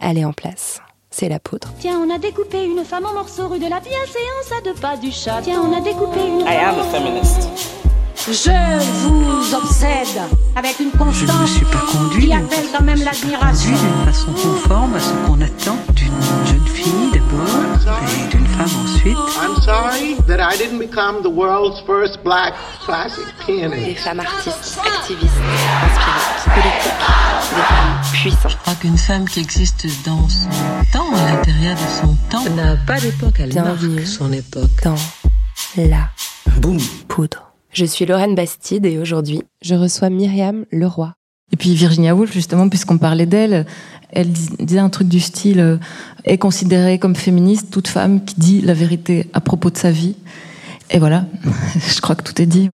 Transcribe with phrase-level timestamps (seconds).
[0.00, 0.80] elle est en place.
[1.10, 1.68] C'est la poudre.
[1.80, 4.96] Tiens, on a découpé une femme en morceaux rue de la bienséance à deux pas
[4.96, 5.40] du chat.
[5.42, 7.48] Tiens, on a découpé une I am a feminist.
[8.26, 8.50] Je
[9.04, 10.20] vous obsède
[10.54, 13.70] avec une constance Je me suis pas conduit qui appelle quand même l'admiration.
[13.70, 19.16] d'une façon conforme à ce qu'on attend d'une jeune fille d'abord et d'une femme ensuite.
[19.40, 22.54] I'm sorry that I didn't become the world's first black
[22.84, 23.98] classic Des pianist.
[24.00, 25.32] femmes artistes, activistes,
[25.84, 26.92] inspirantes, politiques,
[27.54, 28.50] des femmes puissantes.
[28.52, 30.48] Je crois qu'une femme qui existe dans son
[30.92, 33.94] temps, à l'intérieur de son temps, n'a pas d'époque, elle Bienvenue.
[33.96, 34.82] marque son époque.
[34.84, 34.96] Dans
[35.76, 36.08] la
[36.60, 36.78] Boum.
[37.08, 37.44] poudre.
[37.72, 41.12] Je suis Lorraine Bastide et aujourd'hui, je reçois Myriam Leroy.
[41.52, 43.66] Et puis Virginia Woolf, justement, puisqu'on parlait d'elle,
[44.10, 45.76] elle dis- disait un truc du style euh,
[46.24, 50.16] est considérée comme féministe toute femme qui dit la vérité à propos de sa vie.
[50.90, 51.26] Et voilà,
[51.76, 52.70] je crois que tout est dit.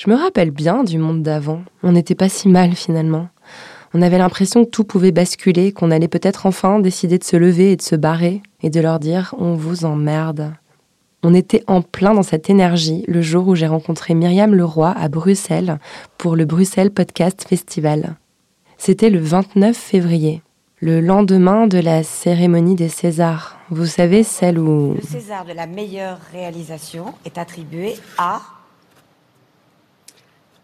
[0.00, 1.62] Je me rappelle bien du monde d'avant.
[1.82, 3.28] On n'était pas si mal finalement.
[3.96, 7.70] On avait l'impression que tout pouvait basculer, qu'on allait peut-être enfin décider de se lever
[7.70, 10.52] et de se barrer et de leur dire on vous emmerde.
[11.22, 15.08] On était en plein dans cette énergie le jour où j'ai rencontré Myriam Leroy à
[15.08, 15.78] Bruxelles
[16.18, 18.16] pour le Bruxelles Podcast Festival.
[18.76, 20.42] C'était le 29 février,
[20.80, 23.56] le lendemain de la cérémonie des Césars.
[23.70, 24.94] Vous savez, celle où...
[24.94, 28.40] Le César de la meilleure réalisation est attribué à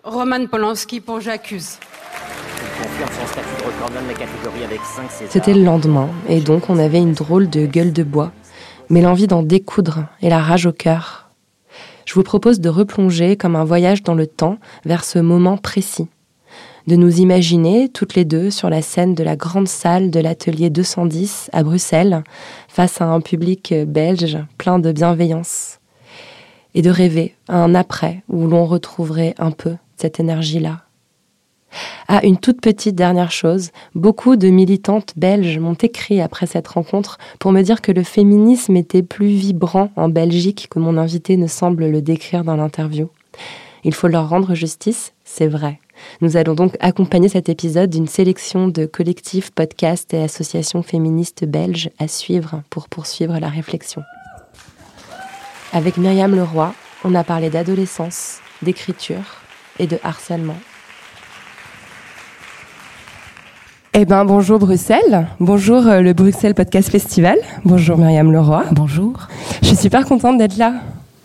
[0.03, 1.79] Roman Polanski pour J'accuse.
[2.59, 5.33] Il confirme son statut de recordman de la catégorie avec 5 Césars.
[5.33, 8.33] C'était le lendemain, et donc on avait une drôle de gueule de bois,
[8.89, 11.31] mais l'envie d'en découdre et la rage au cœur.
[12.05, 16.09] Je vous propose de replonger comme un voyage dans le temps vers ce moment précis,
[16.87, 20.71] de nous imaginer toutes les deux sur la scène de la grande salle de l'atelier
[20.71, 22.23] 210 à Bruxelles,
[22.69, 25.79] face à un public belge plein de bienveillance,
[26.75, 30.85] et de rêver à un après où l'on retrouverait un peu cette énergie-là.
[32.09, 33.71] Ah, une toute petite dernière chose.
[33.95, 38.77] Beaucoup de militantes belges m'ont écrit après cette rencontre pour me dire que le féminisme
[38.77, 43.09] était plus vibrant en Belgique que mon invité ne semble le décrire dans l'interview.
[43.85, 45.79] Il faut leur rendre justice, c'est vrai.
[46.21, 51.91] Nous allons donc accompagner cet épisode d'une sélection de collectifs, podcasts et associations féministes belges
[51.99, 54.03] à suivre pour poursuivre la réflexion.
[55.73, 56.75] Avec Myriam Leroy,
[57.05, 59.41] on a parlé d'adolescence, d'écriture
[59.79, 60.57] et de harcèlement.
[63.93, 68.65] Eh ben bonjour Bruxelles, bonjour euh, le Bruxelles Podcast Festival, bonjour Myriam Leroy.
[68.71, 69.29] Bonjour.
[69.63, 70.75] Je suis super contente d'être là.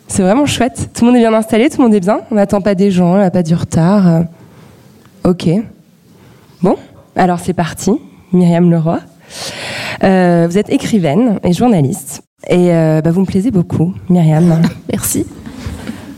[0.07, 0.90] C'est vraiment chouette.
[0.94, 2.22] Tout le monde est bien installé, tout le monde est bien.
[2.31, 4.24] On n'attend pas des gens, on n'a pas du retard.
[5.25, 5.50] Ok.
[6.62, 6.75] Bon,
[7.16, 7.91] alors c'est parti.
[8.31, 9.00] Myriam Leroy.
[10.03, 12.22] Euh, vous êtes écrivaine et journaliste.
[12.47, 14.62] Et euh, bah, vous me plaisez beaucoup, Myriam.
[14.91, 15.25] Merci.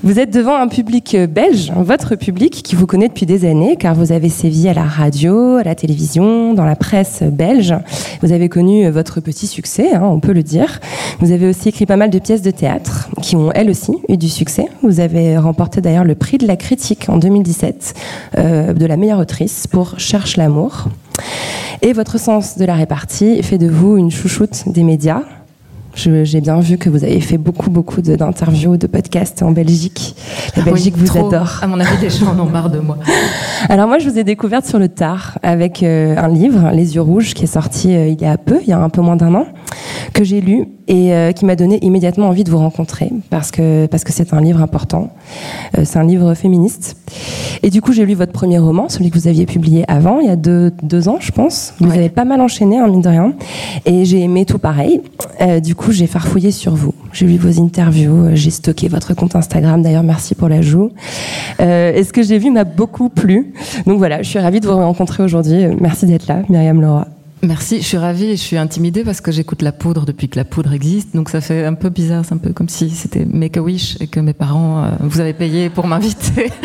[0.08, 3.76] Vous êtes devant un public euh, belge, votre public qui vous connaît depuis des années,
[3.76, 7.76] car vous avez sévi à la radio, à la télévision, dans la presse belge.
[8.22, 10.80] Vous avez connu euh, votre petit succès, hein, on peut le dire.
[11.20, 14.16] Vous avez aussi écrit pas mal de pièces de théâtre qui ont elles aussi eu
[14.16, 14.68] du succès.
[14.82, 17.94] Vous avez remporté d'ailleurs le prix de la critique en 2017
[18.38, 20.86] euh, de la meilleure autrice pour Cherche l'amour.
[21.82, 25.24] Et votre sens de la répartie fait de vous une chouchoute des médias.
[25.98, 30.16] J'ai bien vu que vous avez fait beaucoup, beaucoup d'interviews, de podcasts en Belgique.
[30.56, 31.28] La Belgique Oui, vous trop.
[31.28, 31.60] adore.
[31.64, 32.98] À mon avis, les gens en ont marre de moi.
[33.70, 37.02] Alors moi, je vous ai découverte sur le tard avec euh, un livre, Les yeux
[37.02, 39.16] rouges, qui est sorti euh, il y a peu, il y a un peu moins
[39.16, 39.48] d'un an,
[40.14, 43.88] que j'ai lu et euh, qui m'a donné immédiatement envie de vous rencontrer parce que
[43.88, 45.10] parce que c'est un livre important.
[45.84, 46.96] C'est un livre féministe.
[47.64, 50.28] Et du coup, j'ai lu votre premier roman, celui que vous aviez publié avant, il
[50.28, 51.74] y a deux, deux ans, je pense.
[51.80, 51.98] Vous Ouais.
[51.98, 53.34] avez pas mal enchaîné, hein, mine de rien.
[53.86, 55.02] Et j'ai aimé tout pareil.
[55.64, 56.94] Du coup, j'ai farfouillé sur vous.
[57.14, 59.82] J'ai lu vos interviews, euh, j'ai stocké votre compte Instagram.
[59.82, 60.92] D'ailleurs, merci pour l'ajout.
[61.60, 63.54] Euh, et ce que j'ai vu m'a beaucoup plu.
[63.86, 65.64] Donc voilà, je suis ravie de vous rencontrer aujourd'hui.
[65.66, 67.08] Euh, Merci d'être là, Myriam Leroy.
[67.44, 70.38] Merci, je suis ravie et je suis intimidée parce que j'écoute la poudre depuis que
[70.38, 71.16] la poudre existe.
[71.16, 73.98] Donc ça fait un peu bizarre, c'est un peu comme si c'était Make a Wish
[74.00, 76.52] et que mes parents euh, vous avaient payé pour m'inviter.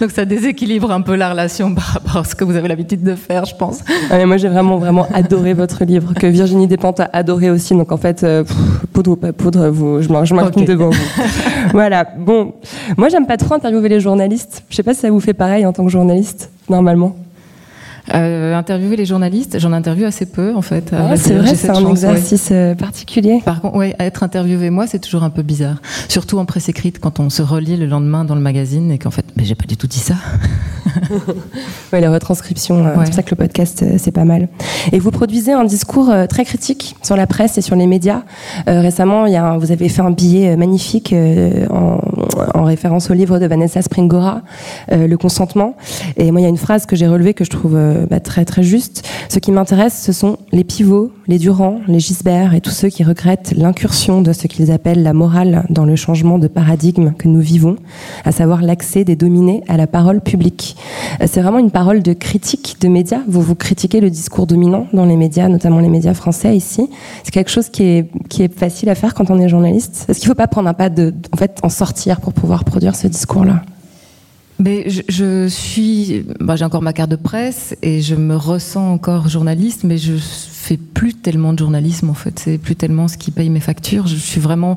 [0.00, 3.02] Donc ça déséquilibre un peu la relation par rapport à ce que vous avez l'habitude
[3.02, 3.80] de faire, je pense.
[4.10, 7.74] Ah, mais moi, j'ai vraiment, vraiment adoré votre livre, que Virginie Despentes a adoré aussi.
[7.74, 8.44] Donc, en fait, euh,
[8.92, 10.68] poudre ou pas poudre, vous, je m'in- je m'incline Ok.
[10.70, 11.22] devant vous.
[11.72, 12.04] voilà.
[12.18, 12.54] Bon,
[12.96, 14.64] moi, j'aime pas trop interviewer les journalistes.
[14.68, 17.16] Je sais pas si ça vous fait pareil en tant que journaliste, normalement.
[18.12, 20.92] Euh, interviewer les journalistes, j'en interviewe assez peu en fait.
[20.92, 23.40] Ah, c'est vrai, c'est un chance, exercice euh, particulier.
[23.44, 25.76] Par contre, ouais, être interviewé moi, c'est toujours un peu bizarre.
[26.08, 29.10] Surtout en presse écrite, quand on se relie le lendemain dans le magazine et qu'en
[29.10, 30.16] fait, mais j'ai pas du tout dit ça.
[31.92, 32.90] Ouais, la retranscription, euh, Ouais.
[33.00, 34.48] c'est pour ça que le podcast, euh, c'est pas mal.
[34.92, 38.22] Et vous produisez un discours euh, très critique sur la presse et sur les médias.
[38.68, 42.00] Euh, récemment, il y a un- vous avez fait un billet magnifique euh, en,
[42.54, 44.42] en référence au livre de Vanessa Springora,
[44.92, 45.74] euh, Le consentement.
[46.16, 47.78] Et moi, il y a une phrase que j'ai relevée que je trouve
[48.10, 49.06] bah, très très juste.
[49.28, 53.04] Ce qui m'intéresse, ce sont les pivots, les Durand, les Gisbert et tous ceux qui
[53.04, 57.40] regrettent l'incursion de ce qu'ils appellent la morale dans le changement de paradigme que nous
[57.40, 57.76] vivons,
[58.24, 60.76] à savoir l'accès des dominés à la parole publique.
[61.20, 63.20] Euh, c'est vraiment une parole de critique de médias.
[63.28, 66.88] Vous vous critiquez le discours dominant dans les médias, notamment les médias français ici.
[67.22, 70.06] C'est quelque chose qui est, qui est facile à faire quand on est journaliste.
[70.08, 72.64] Est-ce qu'il ne faut pas prendre un pas de, en fait, en sortir pour pouvoir
[72.64, 73.62] produire ce discours-là?
[74.58, 79.28] Mais je, suis, bah, j'ai encore ma carte de presse et je me ressens encore
[79.28, 82.38] journaliste, mais je fais plus tellement de journalisme en fait.
[82.38, 84.06] C'est plus tellement ce qui paye mes factures.
[84.06, 84.76] Je suis vraiment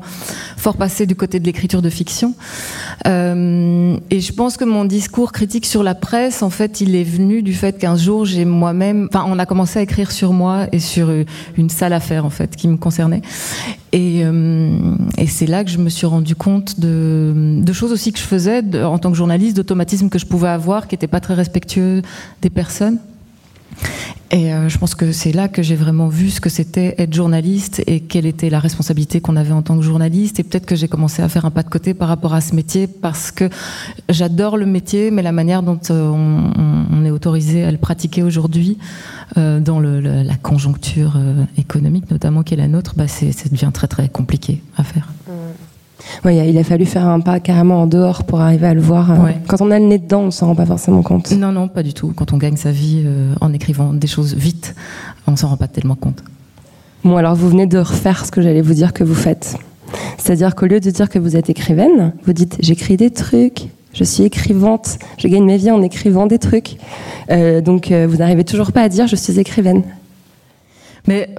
[0.56, 2.34] fort passée du côté de l'écriture de fiction.
[3.06, 7.04] Euh, et je pense que mon discours critique sur la presse, en fait, il est
[7.04, 10.66] venu du fait qu'un jour j'ai moi-même, enfin, on a commencé à écrire sur moi
[10.72, 11.10] et sur
[11.56, 13.22] une sale affaire en fait qui me concernait.
[13.92, 18.18] Et, euh, et c'est là que je me suis rendu compte de, choses aussi que
[18.18, 21.34] je faisais en tant que journaliste, d'automatismes que je pouvais avoir qui n'étaient pas très
[21.34, 22.00] respectueux
[22.40, 22.98] des personnes.
[24.30, 27.14] Et euh, je pense que c'est là que j'ai vraiment vu ce que c'était être
[27.14, 30.40] journaliste et quelle était la responsabilité qu'on avait en tant que journaliste.
[30.40, 32.54] Et peut-être que j'ai commencé à faire un pas de côté par rapport à ce
[32.54, 33.48] métier parce que
[34.08, 38.78] j'adore le métier, mais la manière dont euh, on, est autorisé à le pratiquer aujourd'hui,
[39.36, 41.18] euh, dans la conjoncture
[41.56, 45.08] économique notamment qui est la nôtre, bah ça devient très très compliqué à faire.
[46.24, 49.10] Oui, il a fallu faire un pas carrément en dehors pour arriver à le voir.
[49.10, 49.36] Euh, Ouais.
[49.46, 51.30] Quand on a le nez dedans, on s'en rend pas forcément compte.
[51.32, 52.12] Non, non, pas du tout.
[52.14, 54.74] Quand on gagne sa vie euh, en écrivant des choses vite,
[55.26, 56.22] on s'en rend pas tellement compte.
[57.04, 59.56] Bon, alors vous venez de refaire ce que j'allais vous dire que vous faites.
[60.18, 64.04] C'est-à-dire qu'au lieu de dire que vous êtes écrivaine, vous dites j'écris des trucs, je
[64.04, 66.76] suis écrivante, je gagne ma vie en écrivant des trucs.
[67.30, 69.82] Euh, donc euh, vous n'arrivez toujours pas à dire je suis écrivaine.
[71.06, 71.30] Mais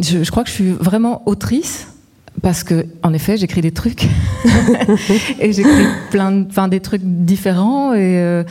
[0.00, 1.88] je, je crois que je suis vraiment autrice
[2.48, 4.04] parce que, en effet, j'écris des trucs.
[5.38, 8.42] Et j'écris plein, de, des trucs différents et, euh,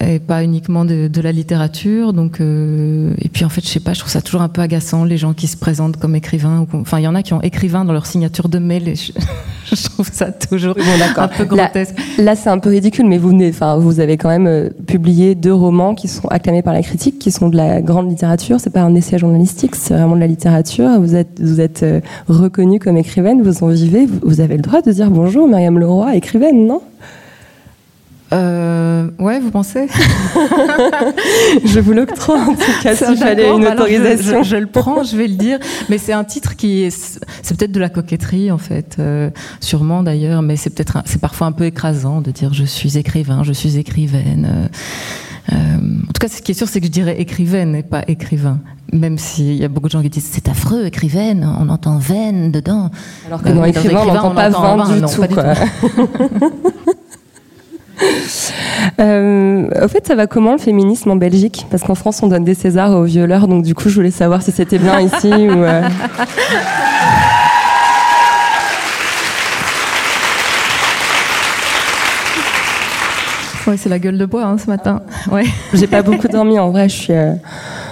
[0.00, 2.12] et pas uniquement de, de, la littérature.
[2.12, 4.60] Donc, euh, et puis en fait, je sais pas, je trouve ça toujours un peu
[4.60, 6.66] agaçant les gens qui se présentent comme écrivains.
[6.72, 8.94] Ou, enfin, il y en a qui ont écrivain dans leur signature de mail et
[8.94, 9.12] je,
[9.74, 10.82] je trouve ça toujours bon,
[11.16, 11.94] un peu grotesque.
[12.18, 14.68] Là, là c'est un peu ridicule, mais vous venez, enfin, vous avez quand même euh,
[14.86, 18.60] publié deux romans qui sont acclamés par la critique, qui sont de la grande littérature.
[18.60, 21.00] C'est pas un essai journalistique, c'est vraiment de la littérature.
[21.00, 24.04] Vous êtes, vous êtes euh, reconnue comme écrivaine, vous en vivez.
[24.04, 26.82] Vous, vous avez le droit de dire bonjour, Myriam Leroy, écrivaine, non?
[28.32, 29.86] Euh, ouais, vous pensez?
[31.64, 34.42] Je vous l'octroie en tout cas s'il fallait une autorisation.
[34.42, 35.58] Je, je, je, le prends, je vais le dire.
[35.88, 39.30] Mais c'est un titre qui est, c'est peut-être de la coquetterie en fait, euh,
[39.60, 43.42] sûrement d'ailleurs, mais c'est peut-être, c'est parfois un peu écrasant de dire je suis écrivain,
[43.44, 44.68] je suis écrivaine.
[45.52, 48.02] Euh, en tout cas, ce qui est sûr, c'est que je dirais écrivaine et pas
[48.08, 48.58] écrivain.
[48.92, 52.50] Même s'il y a beaucoup de gens qui disent c'est affreux, écrivaine, on entend veine
[52.50, 52.90] dedans.
[53.26, 55.20] Alors que dans euh, écrivain, on n'entend pas vin du non, tout.
[55.20, 55.54] Pas quoi.
[55.54, 56.50] du tout.
[58.98, 61.66] Euh, au fait, ça va comment le féminisme en Belgique?
[61.70, 64.42] Parce qu'en France, on donne des Césars aux violeurs, donc du coup, je voulais savoir
[64.42, 65.62] si c'était bien ici ou.
[65.64, 65.82] Euh...
[73.66, 75.02] Ouais, c'est la gueule de bois hein, ce matin.
[75.30, 75.44] Ouais.
[75.74, 77.12] J'ai pas beaucoup dormi en vrai, je suis.
[77.12, 77.32] Euh...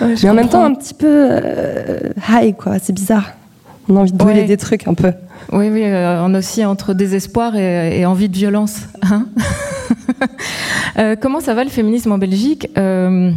[0.00, 1.98] Ouais, je mais en même temps, un petit peu euh,
[2.28, 2.78] high, quoi.
[2.80, 3.32] C'est bizarre.
[3.88, 4.46] On a envie de brûler ouais.
[4.46, 5.12] des trucs un peu.
[5.52, 8.82] Oui, oui, on oscille entre désespoir et, et envie de violence.
[9.02, 9.26] Hein
[10.98, 13.32] euh, comment ça va le féminisme en Belgique euh,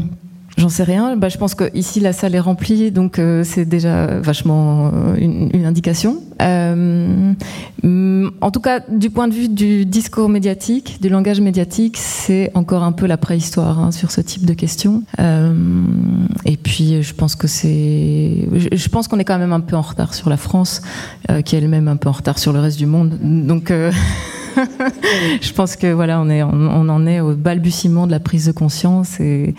[0.58, 1.18] J'en sais rien.
[1.18, 5.66] Bah, je pense que ici la salle est remplie, donc euh, c'est déjà vachement une,
[5.66, 6.24] indication.
[6.40, 7.36] En
[8.52, 12.92] tout cas, du point de vue du discours médiatique, du langage médiatique, c'est encore un
[12.92, 15.04] peu la préhistoire hein, sur ce type de questions.
[16.46, 19.82] Et puis, je pense que c'est, je, pense qu'on est quand même un peu en
[19.82, 20.82] retard sur la France,
[21.46, 23.20] qui est elle-même un peu en retard sur le reste du monde.
[23.22, 23.72] Donc
[25.42, 29.56] je pense que voilà, on, en est au balbutiement de la prise de conscience et,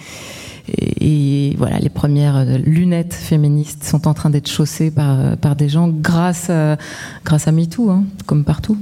[1.57, 6.51] voilà, les premières lunettes féministes sont en train d'être chaussées par, par des gens grâce
[6.51, 6.77] à,
[7.25, 8.77] grâce MeToo, hein, comme partout.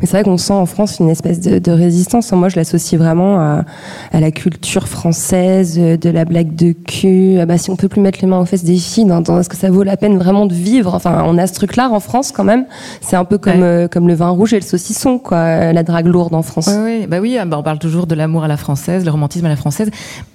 [0.00, 2.32] Mais c'est vrai qu'on sent en France une espèce de, de résistance.
[2.32, 3.64] Moi, je l'associe vraiment à,
[4.12, 7.38] à, la culture française, de la blague de cul.
[7.40, 9.40] Ah bah, si on peut plus mettre les mains aux fesses des filles, dans, dans,
[9.40, 10.94] est-ce que ça vaut la peine vraiment de vivre?
[10.94, 12.66] Enfin, on a ce truc-là en France quand même.
[13.00, 13.62] C'est un peu comme, ouais.
[13.62, 15.72] euh, comme le vin rouge et le saucisson, quoi.
[15.72, 16.68] La drague lourde en France.
[17.08, 19.56] Bah oui bah on parle toujours de l'amour à la française, le romantisme à la
[19.56, 19.90] française.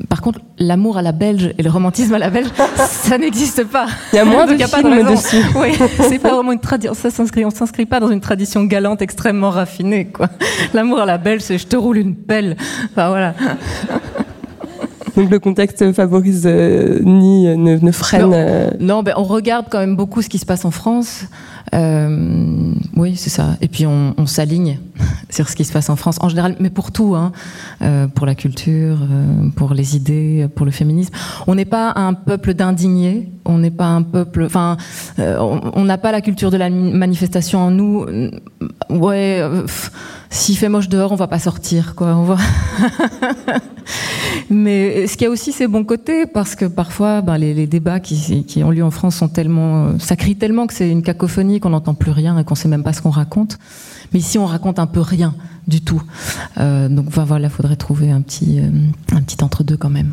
[0.10, 3.88] Par contre, l'amour à la belge et le romantisme à la belge, ça n'existe pas.
[4.14, 5.44] Il y a moins de de dessus.
[5.56, 5.78] Oui,
[6.10, 6.94] c'est pas vraiment une tradition.
[6.94, 10.30] Ça s'inscrit, on s'inscrit pas dans une tradition galante extrêmement raffiné, quoi.
[10.74, 12.56] L'amour à la belle, c'est je te roule une pelle.
[12.92, 13.34] Enfin, voilà.
[15.16, 18.30] Donc le contexte favorise ni ne, ne freine.
[18.30, 21.26] Non, non ben, on regarde quand même beaucoup ce qui se passe en France.
[21.74, 23.58] Euh, oui, c'est ça.
[23.62, 24.80] Et puis on, on s'aligne
[25.30, 27.32] sur ce qui se passe en France en général, mais pour tout, hein,
[27.82, 31.14] euh, pour la culture, euh, pour les idées, pour le féminisme.
[31.48, 33.30] On n'est pas un peuple d'indignés.
[33.46, 34.44] On n'est pas un peuple.
[34.44, 34.78] Enfin,
[35.18, 35.38] euh,
[35.74, 38.06] on n'a pas la culture de la manifestation en nous.
[38.90, 39.66] Ouais, euh,
[40.30, 42.16] s'il fait moche dehors, on va pas sortir, quoi.
[42.16, 42.38] On va...
[44.50, 48.00] Mais ce qui a aussi ses bons côtés, parce que parfois, ben, les, les, débats
[48.00, 51.04] qui, qui, ont lieu en France sont tellement, euh, ça crie tellement que c'est une
[51.04, 53.58] cacophonie qu'on n'entend plus rien et qu'on sait même pas ce qu'on raconte.
[54.14, 55.36] Mais ici, on raconte un peu rien
[55.68, 56.02] du tout.
[56.58, 58.70] Euh, donc voilà, il faudrait trouver un petit, euh,
[59.16, 60.12] un petit entre-deux quand même.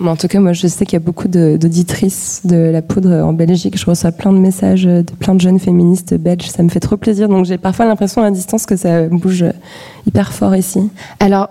[0.00, 3.10] En tout cas, moi, je sais qu'il y a beaucoup d'auditrices de, de, la poudre
[3.24, 3.76] en Belgique.
[3.78, 6.48] Je reçois plein de messages de plein de jeunes féministes belges.
[6.48, 7.28] Ça me fait trop plaisir.
[7.28, 9.44] Donc, j'ai parfois l'impression à distance que ça bouge
[10.06, 10.88] hyper fort ici.
[11.20, 11.48] Alors,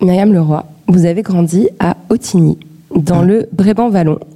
[0.00, 2.58] Myriam Leroy, vous avez grandi à Ottigny,
[2.94, 4.18] dans le Brabant-Wallon.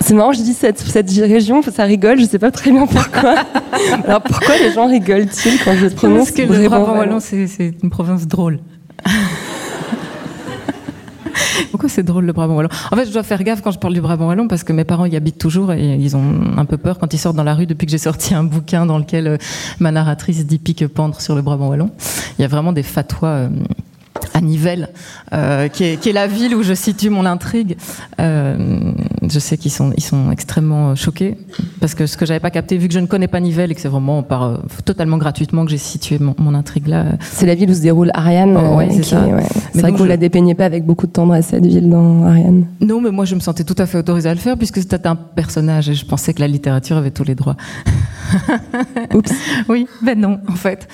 [0.00, 3.36] C'est marrant, je dis cette, cette région, ça rigole, je sais pas très bien pourquoi.
[4.04, 8.26] Alors pourquoi les gens rigolent-ils quand je prononce Parce que le Brabant-Wallon, c'est une province
[8.26, 8.58] drôle.
[11.70, 12.68] Pourquoi c'est drôle le Brabant wallon?
[12.90, 14.84] En fait, je dois faire gaffe quand je parle du Brabant wallon parce que mes
[14.84, 17.54] parents y habitent toujours et ils ont un peu peur quand ils sortent dans la
[17.54, 19.38] rue depuis que j'ai sorti un bouquin dans lequel
[19.80, 21.90] ma narratrice dit pique pendre sur le Brabant wallon.
[22.38, 23.48] Il y a vraiment des fatwas.
[24.34, 24.88] Euh, à Nivelles,
[25.32, 27.76] euh, qui, est, qui, est, la ville où je situe mon intrigue.
[28.20, 28.56] Euh,
[29.28, 31.36] je sais qu'ils sont, ils sont extrêmement choqués
[31.80, 33.74] parce que ce que j'avais pas capté, vu que je ne connais pas Nivelles et
[33.74, 37.04] que c'est vraiment par euh, totalement gratuitement que j'ai situé mon, mon, intrigue là.
[37.20, 38.56] C'est la ville où se déroule Ariane.
[38.56, 39.22] Oh, ouais, c'est ça.
[39.26, 39.42] Ouais.
[39.72, 40.08] C'est vrai que vous je...
[40.08, 42.66] la dépeignez pas avec beaucoup de tendresse cette ville dans Ariane.
[42.80, 45.06] Non, mais moi je me sentais tout à fait autorisée à le faire puisque c'était
[45.06, 47.56] un personnage et je pensais que la littérature avait tous les droits.
[49.14, 49.32] Oups.
[49.68, 50.88] oui, ben non, en fait.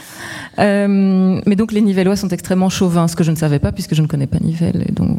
[0.58, 3.94] Euh, mais donc les Nivellois sont extrêmement chauvins, ce que je ne savais pas puisque
[3.94, 4.84] je ne connais pas Nivelles.
[4.88, 5.18] Et donc,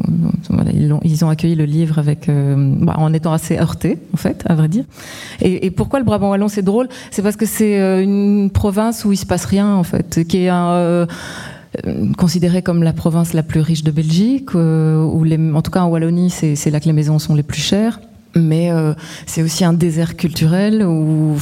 [1.04, 4.54] ils, ont, accueilli le livre avec, euh, bah, en étant assez heurtés, en fait, à
[4.54, 4.84] vrai dire.
[5.40, 6.88] Et, pourquoi le Brabant wallon c'est drôle?
[7.10, 10.46] C'est parce que c'est euh, une province où il se passe rien, en fait, qui
[10.46, 10.50] est
[12.18, 16.30] considérée comme la province la plus riche de Belgique, où en tout cas en Wallonie,
[16.30, 18.00] c'est là que les maisons sont les plus chères
[18.34, 18.94] mais euh,
[19.26, 21.36] c'est aussi un désert culturel où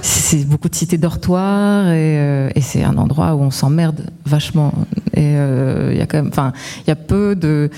[0.00, 4.72] c'est beaucoup de cités dortoirs et, euh, et c'est un endroit où on s'emmerde vachement.
[5.14, 6.52] Et il euh, y a quand même, enfin,
[6.86, 7.70] il y a peu de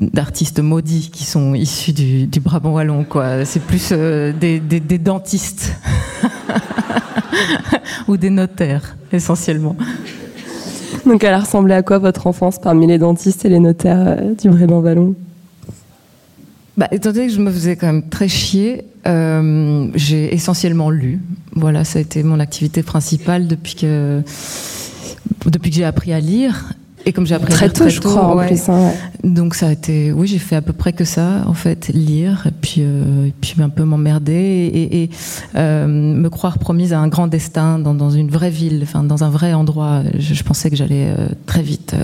[0.00, 3.06] d'artistes maudits qui sont issus du, Brabant wallon.
[3.44, 5.72] C'est plus des, des, des, dentistes
[8.08, 9.76] ou des notaires, essentiellement.
[11.06, 14.48] Donc, elle a ressemblé à quoi votre enfance parmi les dentistes et les notaires du
[14.48, 15.14] Brabant wallon?
[16.80, 21.20] Bah, étant donné que je me faisais quand même très chier, euh, j'ai essentiellement lu.
[21.52, 24.22] Voilà, ça a été mon activité principale depuis que
[25.44, 26.72] depuis que j'ai appris à lire.
[27.06, 28.44] Et comme j'ai appris très tôt, très je crois, ouais.
[28.44, 28.68] en plus.
[28.68, 29.30] Hein, ouais.
[29.30, 32.44] Donc ça a été, oui, j'ai fait à peu près que ça, en fait, lire
[32.46, 35.10] et puis euh, et puis un peu m'emmerder et, et
[35.56, 39.24] euh, me croire promise à un grand destin dans, dans une vraie ville, enfin dans
[39.24, 40.02] un vrai endroit.
[40.18, 41.94] Je, je pensais que j'allais euh, très vite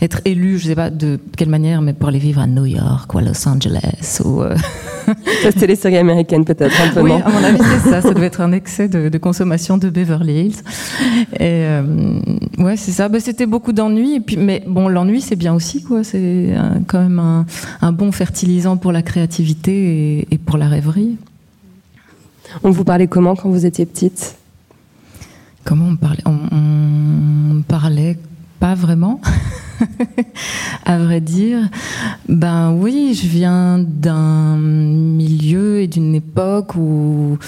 [0.00, 3.14] être élue, je sais pas de quelle manière, mais pour aller vivre à New York
[3.14, 4.42] ou à Los Angeles ou
[5.42, 8.00] ça, c'était les séries américaines, peut-être, un peu, oui, non à mon avis, c'est ça.
[8.00, 10.56] Ça devait être un excès de, de consommation de Beverly Hills.
[11.40, 11.64] Et
[12.58, 13.08] ouais, c'est ça.
[13.08, 14.16] Bah, c'était beaucoup d'ennui.
[14.16, 16.02] Et puis, mais bon, l'ennui, c'est bien aussi, quoi.
[16.02, 16.54] C'est
[16.86, 17.46] quand même un,
[17.80, 21.16] un, bon fertilisant pour la créativité et, et pour la rêverie.
[22.62, 24.36] On vous parlait comment quand vous étiez petite?
[25.64, 26.22] Comment on parlait?
[26.26, 28.18] On, on parlait
[28.58, 29.20] pas vraiment.
[30.84, 31.68] à vrai dire,
[32.28, 37.38] ben oui, je viens d'un milieu et d'une époque où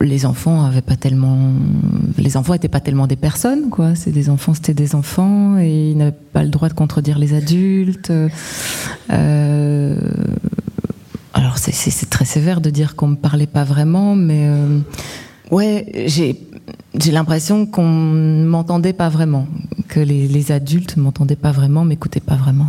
[0.00, 1.52] les enfants avaient pas tellement,
[2.18, 3.94] les enfants étaient pas tellement des personnes, quoi.
[3.94, 7.34] C'est des enfants, c'était des enfants et ils n'avaient pas le droit de contredire les
[7.34, 8.12] adultes.
[9.12, 9.96] Euh,
[11.34, 14.78] alors c'est très sévère de dire qu'on me parlait pas vraiment, mais euh,
[15.50, 19.46] ouais, j'ai l'impression qu'on m'entendait pas vraiment,
[19.92, 22.68] que les, adultes m'entendaient pas vraiment, m'écoutaient pas vraiment.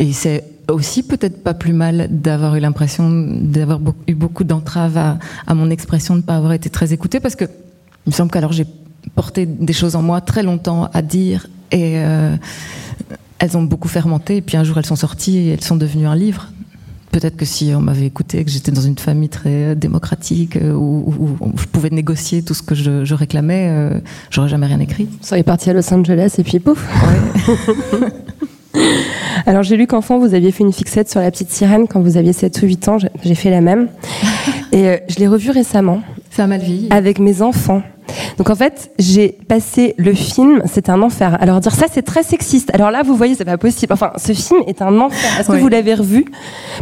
[0.00, 3.78] Et c'est aussi peut-être pas plus mal d'avoir eu l'impression d'avoir
[4.08, 7.36] eu beaucoup d'entraves à, à, mon expression, de ne pas avoir été très écoutée, parce
[7.36, 8.66] que il me semble qu'alors j'ai
[9.14, 12.36] porté des choses en moi très longtemps à dire, et euh,
[13.38, 16.08] elles ont beaucoup fermenté, et puis un jour elles sont sorties et elles sont devenues
[16.08, 16.48] un livre
[17.10, 21.14] peut-être que si on m'avait écouté, que j'étais dans une famille très démocratique, euh, où,
[21.18, 24.80] où, où, je pouvais négocier tout ce que je, je réclamais, euh, j'aurais jamais rien
[24.80, 25.04] écrit.
[25.04, 28.08] Vous seriez parti à Los Angeles et puis pouf ouais.
[29.46, 32.16] Alors j'ai lu qu'enfant vous aviez fait une fixette sur la petite sirène quand vous
[32.16, 33.88] aviez 7 ou 8 ans, j'ai fait la même.
[34.76, 36.02] Et euh, je l'ai revue récemment.
[36.30, 36.88] Ça mal vieilli.
[36.90, 37.82] Avec mes enfants.
[38.36, 41.38] Donc en fait, j'ai passé le film, c'était un enfer.
[41.40, 42.70] Alors dire ça, c'est très sexiste.
[42.74, 43.94] Alors là, vous voyez, c'est pas possible.
[43.94, 45.40] Enfin, ce film est un enfer.
[45.40, 46.26] Est-ce que vous l'avez revu?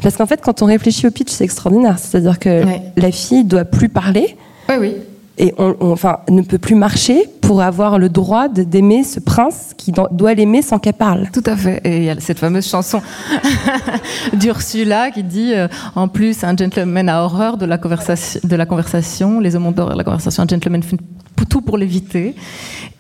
[0.02, 2.00] Parce qu'en fait, quand on réfléchit au pitch, c'est extraordinaire.
[2.00, 2.64] C'est-à-dire que
[2.96, 4.36] la fille doit plus parler.
[4.68, 4.94] Oui, oui
[5.38, 9.92] et on, enfin, ne peut plus marcher pour avoir le droit d'aimer ce prince qui
[9.92, 11.28] doit l'aimer sans qu'elle parle.
[11.32, 11.80] Tout à fait.
[11.84, 13.02] Et il y a cette fameuse chanson
[14.32, 18.66] d'Ursula qui dit euh, en plus un gentleman a horreur de la conversation, de la
[18.66, 20.96] conversation les hommes ont horreur de la conversation, un gentleman fait
[21.44, 22.34] tout pour l'éviter.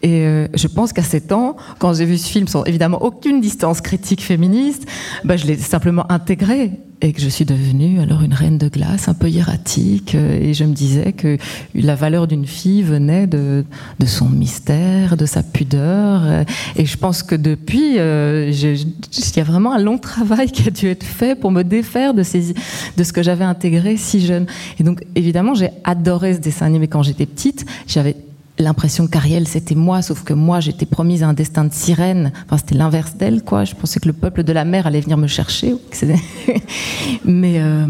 [0.02, 3.40] Et euh, je pense qu'à 7 ans, quand j'ai vu ce film sans évidemment aucune
[3.40, 4.86] distance critique féministe,
[5.24, 9.08] bah, je l'ai simplement intégré et que je suis devenue alors une reine de glace
[9.08, 11.36] un peu hiératique euh, et je me disais que
[11.74, 13.64] la valeur d'une fille venait de,
[13.98, 16.22] de, son mystère, de sa pudeur.
[16.24, 16.44] Euh,
[16.76, 20.70] et je pense que depuis euh, il y a vraiment un long travail qui a
[20.70, 22.54] dû être fait pour me défaire de, ces,
[22.96, 24.46] de ce que j'avais intégré si jeune.
[24.78, 26.88] Et donc évidemment j'ai adoré ce dessin animé.
[26.88, 28.16] Quand j'étais petite j'avais
[28.58, 32.32] l'impression qu'Ariel c'était moi, sauf que moi j'étais promise à un destin de sirène.
[32.46, 33.64] Enfin, c'était l'inverse d'elle, quoi.
[33.64, 35.74] Je pensais que le peuple de la mer allait venir me chercher.
[37.24, 37.86] mais, euh,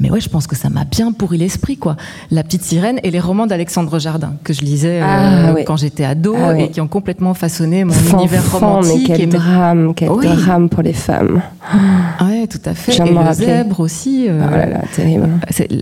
[0.00, 1.96] mais ouais, je pense que ça m'a bien pourri l'esprit, quoi.
[2.30, 6.04] La petite sirène et les romans d'Alexandre Jardin que je lisais euh, ah, quand j'étais
[6.04, 9.08] ado ah, et qui ont complètement façonné mon univers romantique.
[9.08, 11.40] Mais quel drame, quel drame pour les femmes.
[11.62, 12.96] Ah ouais, tout à fait.
[12.96, 14.26] Et le zèbre aussi.
[14.28, 15.28] Euh, oh là là, terrible.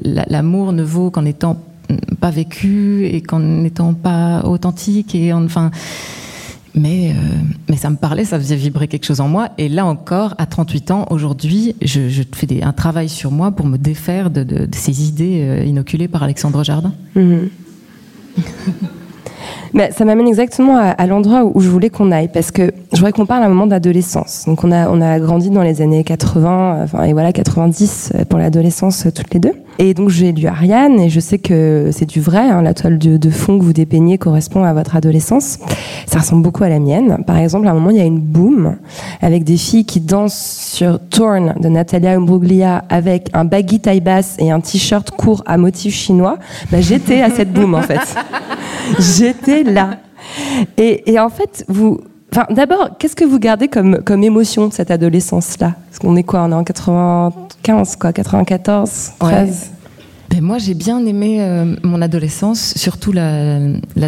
[0.05, 1.57] L'amour ne vaut qu'en étant
[2.21, 5.71] pas vécu et qu'en n'étant pas authentique et enfin
[6.75, 7.15] mais, euh,
[7.69, 9.51] mais ça me parlait, ça faisait vibrer quelque chose en moi.
[9.59, 13.51] Et là encore, à 38 ans, aujourd'hui, je, je fais des, un travail sur moi
[13.51, 16.93] pour me défaire de, de, ces idées euh, inoculées par Alexandre Jardin.
[17.15, 17.49] Mhm.
[19.73, 23.13] Mais ça m'amène exactement à, l'endroit où je voulais qu'on aille, parce que je voudrais
[23.13, 24.45] qu'on parle à un moment d'adolescence.
[24.47, 28.39] Donc on a, on a grandi dans les années 80, enfin, et voilà, 90 pour
[28.39, 29.53] l'adolescence toutes les deux.
[29.79, 32.99] Et donc j'ai lu Ariane, et je sais que c'est du vrai, hein, la toile
[32.99, 35.59] de, de, fond que vous dépeignez correspond à votre adolescence.
[36.07, 37.25] Ça ressemble beaucoup à la mienne.
[37.27, 38.77] Par exemple, à un moment, il y a une boom
[39.23, 44.37] avec des filles qui dansent sur Torn de Natalia Imbruglia avec un baggy taille basse
[44.39, 46.39] et un t-shirt court à motif chinois.
[46.71, 48.01] Bah, j'étais à cette boom en fait.
[49.31, 49.99] J'étais là.
[50.77, 52.01] Et, en fait, vous.
[52.33, 55.75] Enfin, d'abord, qu'est-ce que vous gardez comme, comme émotion de cette adolescence-là?
[55.89, 56.43] Parce qu'on est quoi?
[56.43, 59.71] On est en 95, quoi 94, 13
[60.31, 63.59] ben moi, j'ai bien aimé euh, mon adolescence, surtout la,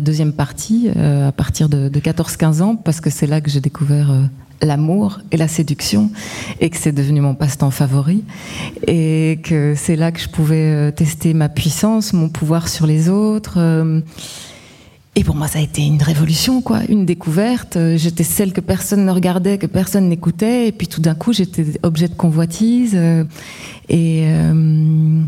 [0.01, 4.13] deuxième partie, euh, à partir de, 14-15 ans, parce que c'est là que j'ai découvert
[4.13, 4.23] euh,
[4.63, 6.13] l'amour et la séduction,
[6.61, 8.23] et que c'est devenu mon passe-temps favori,
[8.87, 13.59] et que c'est là que je pouvais tester ma puissance, mon pouvoir sur les autres.
[15.15, 17.77] Et pour moi, ça a été une révolution, quoi, une découverte.
[17.97, 21.67] J'étais celle que personne ne regardait, que personne n'écoutait, et puis tout d'un coup, j'étais
[21.83, 22.93] objet de convoitise.
[22.95, 23.25] Euh,
[23.91, 25.21] et, euh,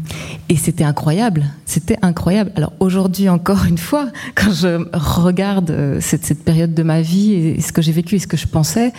[0.49, 1.44] et c'était incroyable.
[1.66, 2.51] C'était incroyable.
[2.57, 7.35] Alors aujourd'hui, encore une fois, quand je regarde euh, cette, cette période de ma vie
[7.35, 8.90] et ce que j'ai vécu et ce que je pensais,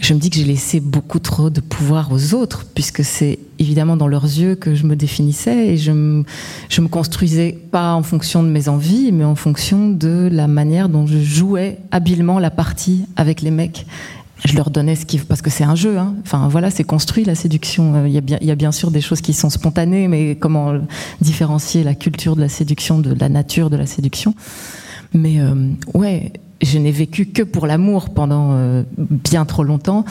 [0.00, 3.96] je me dis que j'ai laissé beaucoup trop de pouvoir aux autres, puisque c'est évidemment
[3.96, 6.24] dans leurs yeux que je me définissais et je me,
[6.70, 10.88] je me construisais pas en fonction de mes envies, mais en fonction de la manière
[10.88, 13.86] dont je jouais habilement la partie avec les mecs.
[14.46, 15.22] Je leur donnais ce qu'ils...
[15.26, 16.14] Parce que c'est un jeu, hein.
[16.22, 17.94] Enfin, voilà, c'est construit, la séduction.
[17.94, 20.08] Euh, il y, a bien, il y a bien sûr des choses qui sont spontanées,
[20.08, 20.78] mais comment
[21.20, 24.34] différencier la culture de la séduction de la nature de la séduction?
[25.14, 25.54] Mais euh,
[25.94, 30.04] ouais je n'ai vécu que pour l'amour pendant euh, bien trop longtemps.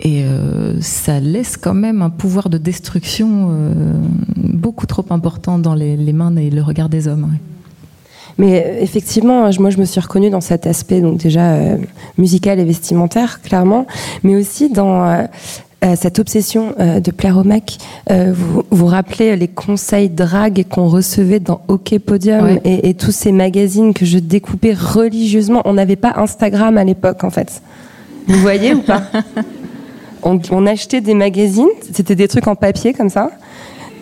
[0.00, 3.48] Et euh, ça laisse quand même un pouvoir de destruction
[4.36, 7.30] beaucoup trop important dans les, mains et le regard des hommes.
[8.38, 11.56] Mais effectivement, moi je me suis reconnue dans cet aspect, donc déjà
[12.18, 13.86] musical et vestimentaire, clairement,
[14.24, 15.28] mais aussi dans
[15.96, 17.78] cette obsession euh, de plaire au mec.
[18.10, 23.32] Euh, vous vous rappelez les conseils drague qu'on recevait dans OK Podium et, tous ces
[23.32, 25.62] magazines que je découpais religieusement.
[25.64, 27.60] On n'avait pas Instagram à l'époque, en fait.
[28.26, 29.02] Vous voyez ou pas
[30.22, 33.30] on, achetait des magazines, c'était des trucs en papier comme ça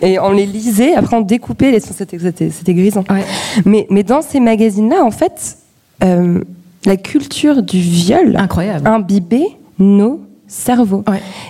[0.01, 0.93] et on les lisait.
[0.95, 1.79] Après, on découpait les.
[1.81, 3.03] C'était grisant.
[3.65, 5.57] Mais, mais dans ces magazines-là, en fait,
[6.01, 8.87] la culture du viol Incroyable.
[8.87, 9.47] imbibée
[9.79, 10.21] nos
[10.53, 11.03] cerveau.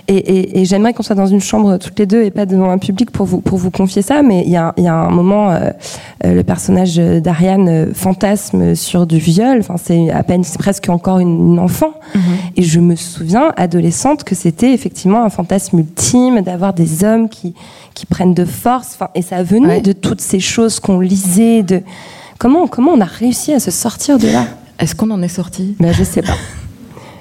[0.08, 3.10] Et, j'aimerais qu'on soit dans une chambre toutes les deux et pas devant un public
[3.10, 5.70] pour vous, pour vous confier ça, mais il y a, un moment, euh,
[6.24, 10.88] euh, le personnage d'Ariane euh, fantasme sur du viol, enfin, c'est à peine, c'est presque
[10.88, 11.92] encore une, enfant.
[12.14, 12.22] Mhm.
[12.56, 17.54] Et je me souviens, adolescente, que c'était effectivement un fantasme ultime d'avoir des hommes qui,
[17.94, 21.82] qui prennent de force, et ça venait de toutes ces choses qu'on lisait, de...
[22.38, 24.46] Comment, comment on a réussi à se sortir de là?
[24.78, 25.76] Est-ce qu'on en est sorti?
[25.78, 26.36] Ben, Je sais pas.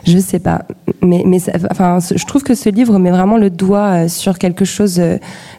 [0.06, 0.66] Je sais pas,
[1.02, 1.40] mais mais
[1.72, 5.02] enfin, je trouve que ce livre met vraiment le doigt sur quelque chose.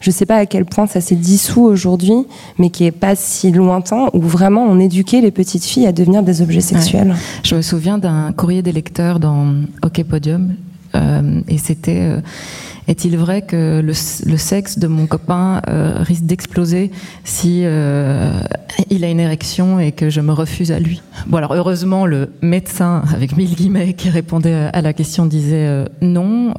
[0.00, 2.26] je sais pas à quel point ça s'est dissous aujourd'hui,
[2.58, 6.22] mais qui est pas si lointain, où vraiment on éduquait les petites filles à devenir
[6.22, 7.14] des objets sexuels.
[7.42, 10.54] Je me souviens d'un courrier des lecteurs dans OK Podium,
[11.48, 12.10] et c'était
[12.86, 16.90] est-il vrai que le, sexe de mon copain euh, risque d'exploser
[17.24, 18.40] si euh,
[18.90, 21.00] il a une érection et que je me refuse à lui?
[21.26, 25.86] Bon alors heureusement le médecin avec mille guillemets qui répondait à la question disait euh,
[26.02, 26.54] non,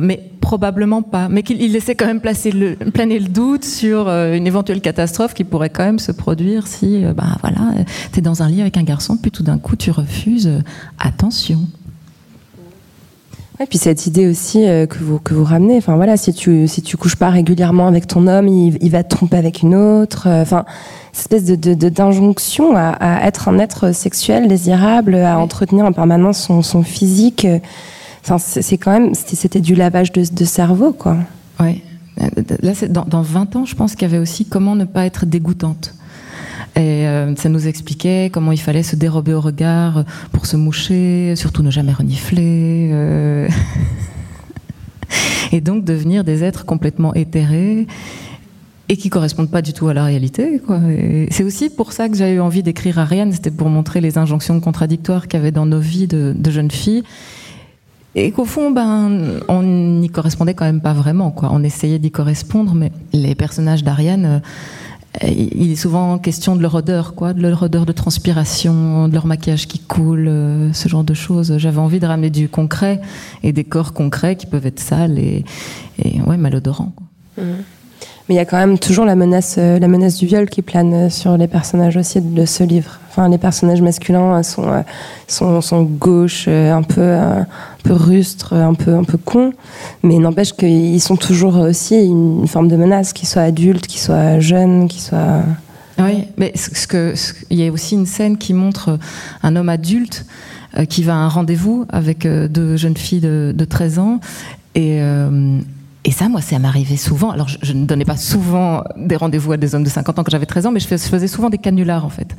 [0.00, 5.34] mais probablement pas, mais qu'il laissait quand même planer le doute sur une éventuelle catastrophe
[5.34, 7.72] qui pourrait quand même se produire si, bah voilà,
[8.10, 10.50] t'es dans un lit avec un garçon puis tout d'un coup tu refuses.
[10.98, 11.60] attention.
[13.60, 16.66] Et puis cette idée aussi euh, que vous que vous ramenez, enfin voilà, si tu
[16.66, 20.26] si tu couches pas régulièrement avec ton homme, il, va te tromper avec une autre.
[20.26, 20.64] Euh, enfin,
[21.12, 26.62] cette espèce de d'injonction à, être un être sexuel désirable, à entretenir en permanence son,
[26.62, 27.46] son physique.
[28.24, 31.18] Enfin, c'est quand même c'était du lavage de, de cerveau, quoi.
[31.60, 31.82] Ouais.
[32.62, 35.26] Là, dans, dans 20 ans, je pense qu'il y avait aussi comment ne pas être
[35.26, 35.94] dégoûtante.
[36.74, 41.34] Et euh, ça nous expliquait comment il fallait se dérober au regard pour se moucher,
[41.36, 42.90] surtout ne jamais renifler.
[42.92, 43.48] Euh.
[45.52, 47.86] et donc devenir des êtres complètement éthérés
[48.88, 50.60] et qui correspondent pas du tout à la réalité.
[51.30, 54.60] C'est aussi pour ça que j'ai eu envie d'écrire Ariane, c'était pour montrer les injonctions
[54.60, 57.02] contradictoires qu'il y avait dans nos vies de, jeunes filles.
[58.14, 61.34] Et qu'au fond, ben, on n'y correspondait quand même pas vraiment.
[61.40, 64.42] On essayait d'y correspondre, mais les personnages d'Ariane,
[65.20, 69.26] il est souvent question de leur odeur, quoi, de leur odeur de transpiration, de leur
[69.26, 71.58] maquillage qui coule, euh, ce genre de choses.
[71.58, 73.00] J'avais envie de ramener du concret
[73.42, 75.44] et des corps concrets qui peuvent être sales et,
[76.02, 76.94] et ouais, malodorants.
[76.96, 77.44] Quoi.
[77.44, 77.48] Mmh.
[78.28, 80.62] Mais il y a quand même toujours la menace, euh, la menace du viol qui
[80.62, 83.00] plane euh, sur les personnages aussi de ce livre.
[83.10, 84.82] Enfin, les personnages masculins euh,
[85.26, 87.46] sont, sont, gauches, un peu, un
[87.82, 89.52] peu rustres, un peu, un peu cons,
[90.04, 94.38] mais n'empêche qu'ils sont toujours aussi une forme de menace, qu'ils soient adultes, qu'ils soient
[94.38, 95.42] jeunes, qu'ils soient.
[95.98, 97.14] Oui, mais ce que,
[97.50, 98.98] il y a aussi une scène qui montre
[99.42, 100.24] un homme adulte
[100.88, 104.20] qui va à un rendez-vous avec deux jeunes filles de, de 13 ans
[104.74, 105.00] et
[106.04, 107.30] et ça, moi, ça m'arrivait souvent.
[107.30, 110.32] Alors, je, ne donnais pas souvent des rendez-vous à des hommes de 50 ans quand
[110.32, 112.34] j'avais 13 ans, mais je, faisais souvent des canulars, en fait,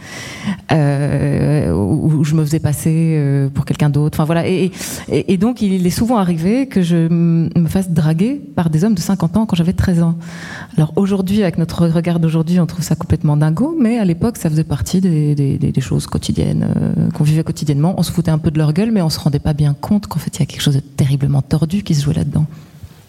[0.73, 4.17] euh, où, je me faisais passer euh, pour quelqu'un d'autre.
[4.19, 4.49] Enfin, voilà.
[4.49, 4.73] Et,
[5.09, 8.99] et, donc, il est souvent arrivé que je me fasse draguer par des hommes de
[8.99, 10.17] 50 ans quand j'avais 13 ans.
[10.75, 14.49] Alors, aujourd'hui, avec notre regard d'aujourd'hui, on trouve ça complètement dingo, mais à l'époque, ça
[14.49, 17.95] faisait partie des, des, des choses quotidiennes, euh, qu'on vivait quotidiennement.
[17.97, 20.07] On se foutait un peu de leur gueule, mais on se rendait pas bien compte
[20.07, 22.45] qu'en fait, il y a quelque chose de terriblement tordu qui se jouait là-dedans.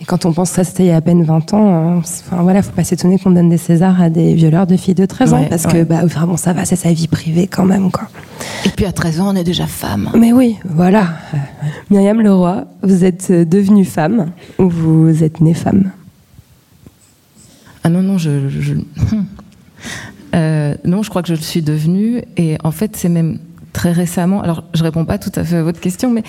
[0.05, 1.97] Et quand on pense que ça, c'était il y a à peine 20 ans, hein,
[1.97, 5.07] enfin voilà, faut pas s'étonner qu'on donne des Césars à des violeurs de filles de
[5.07, 7.91] 13 ans, parce que bah, vraiment, ça va, c'est sa vie privée quand même.
[7.91, 8.11] Quoi.
[8.67, 10.11] Et puis à 13 ans, on est déjà femme.
[10.15, 11.09] Mais oui, voilà.
[11.89, 14.27] Myriam Leroy, vous êtes devenue femme
[14.59, 15.91] ou vous êtes née femme?
[17.83, 18.51] Ah non, non, je.
[18.51, 18.75] je...
[20.35, 22.25] Euh, non, je crois que je le suis devenue.
[22.37, 23.39] Et en fait, c'est même
[23.73, 24.43] très récemment.
[24.43, 26.25] Alors, je réponds pas tout à fait à votre question, mais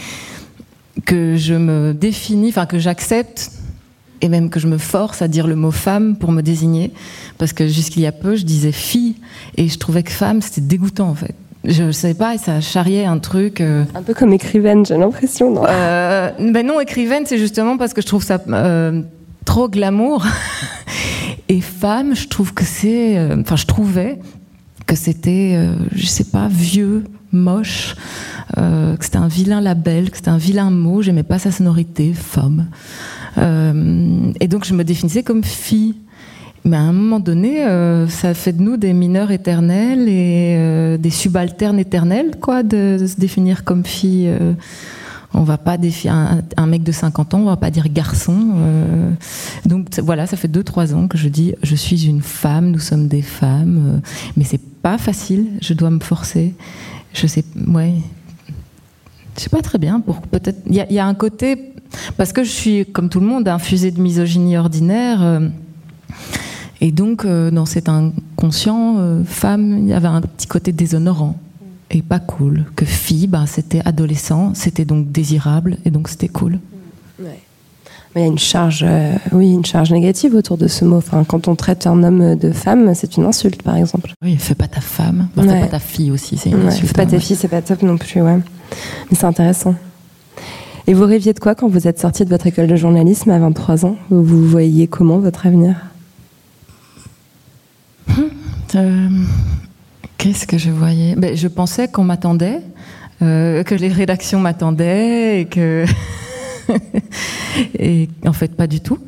[1.06, 3.50] que je me définis, enfin que j'accepte
[4.22, 6.92] et même que je me force à dire le mot femme pour me désigner,
[7.38, 9.16] parce que jusqu'il y a peu, je disais fille,
[9.58, 11.36] et je trouvais que femme, c'était dégoûtant en fait.
[11.68, 13.60] Je ne sais pas, et ça charriait un truc.
[13.60, 17.94] Euh, un peu comme écrivaine, j'ai l'impression, non euh, Ben non, écrivaine, c'est justement parce
[17.94, 19.02] que je trouve ça euh,
[19.46, 20.26] trop glamour.
[21.50, 23.20] et femme, je trouve que c'est.
[23.40, 24.20] Enfin, je trouvais
[24.86, 25.60] que c'était,
[25.96, 27.96] je sais pas, vieux, moche.
[28.56, 32.68] Que c'était un vilain label, que c'était un vilain mot, j'aimais pas sa sonorité, femme.
[33.38, 35.96] Euh, et donc je me définissais comme fille.
[36.64, 41.10] Mais à un moment donné, euh, ça fait de nous des mineurs éternels et des
[41.12, 44.32] subalternes éternels, quoi, de, se définir comme fille.
[45.36, 46.16] on va pas définir
[46.58, 48.56] un, mec de 50 ans, on va pas dire garçon.
[49.68, 53.08] donc voilà, ça fait 2-3 ans que je dis je suis une femme, nous sommes
[53.08, 54.02] des femmes,
[54.36, 56.56] mais c'est pas facile, je dois me forcer.
[57.14, 57.94] Je sais, ouais,
[59.38, 60.00] je sais pas très bien.
[60.00, 61.74] Pour peut-être, il y, a un côté
[62.18, 65.22] parce que je suis comme tout le monde infusée de misogynie ordinaire.
[65.22, 65.48] Euh,
[66.82, 71.38] et donc, euh, dans cet inconscient, euh, femme, il y avait un petit côté déshonorant
[71.92, 72.66] et pas cool.
[72.76, 76.60] Que fille, bah, c'était adolescent, c'était donc désirable et donc c'était cool.
[77.20, 77.40] Ouais.
[78.14, 78.86] Mais il y a une charge,
[79.34, 80.98] oui, une charge négative autour de ce mot.
[80.98, 84.14] Enfin, quand on traite un homme de femme, c'est une insulte, par exemple.
[84.24, 86.88] Oui, fais pas ta femme, fais pas ta fille aussi, c'est une insulte.
[86.88, 88.40] Fais pas hein, ta fille, c'est pas top non plus, ouais.
[89.10, 89.76] Mais c'est intéressant.
[90.88, 93.40] Et vous rêviez de quoi quand vous êtes sorti de votre école de journalisme à
[93.40, 93.98] 23 ans?
[94.10, 95.76] Vous voyez comment votre avenir?
[98.10, 98.30] Hum,
[98.76, 99.10] euh,
[100.18, 101.16] Qu'est-ce que je voyais?
[101.16, 102.62] Ben, Je pensais qu'on m'attendait
[103.20, 105.86] que les rédactions m'attendaient et que
[107.80, 109.00] et en fait pas du tout.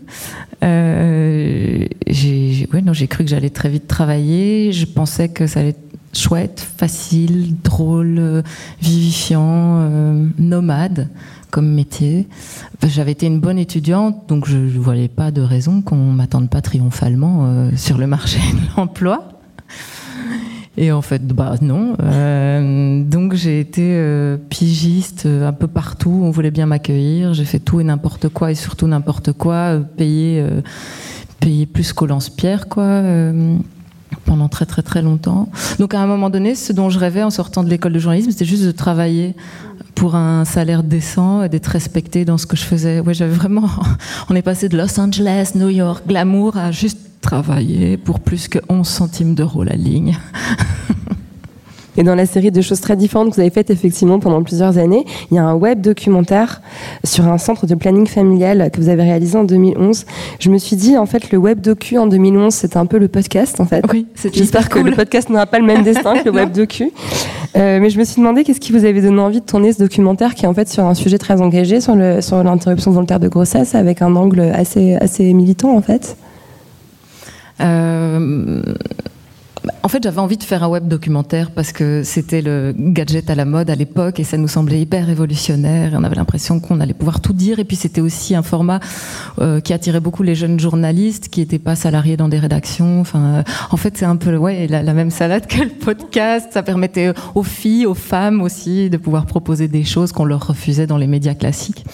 [2.84, 4.72] non, j'ai cru que j'allais très vite travailler.
[4.72, 5.76] Je pensais que ça allait
[6.18, 8.44] chouette, facile, drôle,
[8.82, 9.90] vivifiant,
[10.38, 11.08] nomade
[11.52, 12.28] comme métier.
[12.86, 16.62] J'avais été une bonne étudiante, donc je ne voyais pas de raison qu'on m'attende pas
[16.62, 19.30] triomphalement euh, sur le marché de l'emploi.
[20.80, 21.96] Et en fait, bah non.
[22.04, 26.22] Euh, donc j'ai été euh, pigiste un peu partout.
[26.24, 27.34] On voulait bien m'accueillir.
[27.34, 30.46] J'ai fait tout et n'importe quoi et surtout n'importe quoi, payer,
[31.40, 33.02] payer plus qu'au lance-pierre, quoi
[34.28, 35.50] pendant très très très longtemps.
[35.80, 38.30] Donc à un moment donné, ce dont je rêvais en sortant de l'école de journalisme,
[38.30, 39.36] c'était juste de travailler
[39.96, 43.00] pour un salaire décent et d'être respecté dans ce que je faisais.
[43.00, 43.70] Ouais, j'avais vraiment.
[44.30, 48.60] On est passé de Los Angeles, New York, glamour à juste travailler pour plus que
[48.70, 50.16] 11 centimes d'euros la ligne.
[51.98, 54.78] Et dans la série de choses très différentes que vous avez faites effectivement pendant plusieurs
[54.78, 56.62] années, il y a un web documentaire
[57.04, 60.06] sur un centre de planning familial que vous avez réalisé en 2011.
[60.40, 63.08] Je me suis dit, en fait, le web docu en 2011, c'était un peu le
[63.08, 63.84] podcast, en fait.
[63.92, 66.92] Oui, J'espère que le podcast n'aura pas le même destin que le web docu.
[67.56, 69.80] Euh, mais je me suis demandé qu'est-ce qui vous avait donné envie de tourner ce
[69.80, 73.28] documentaire qui est en fait sur un sujet très engagé, sur l'interruption sur volontaire de
[73.28, 76.16] grossesse, avec un angle assez, assez militant, en fait?
[77.60, 78.62] Euh,
[79.84, 83.36] en fait, j'avais envie de faire un web documentaire parce que c'était le gadget à
[83.36, 85.94] la mode à l'époque et ça nous semblait hyper révolutionnaire.
[85.96, 87.60] on avait l'impression qu'on allait pouvoir tout dire.
[87.60, 88.80] Et puis, c'était aussi un format
[89.40, 93.00] euh, qui attirait beaucoup les jeunes journalistes qui n'étaient pas salariés dans des rédactions.
[93.00, 96.50] Enfin, euh, en fait, c'est un peu ouais, la, même salade que le podcast.
[96.52, 100.88] Ça permettait aux filles, aux femmes aussi de pouvoir proposer des choses qu'on leur refusait
[100.88, 101.86] dans les médias classiques.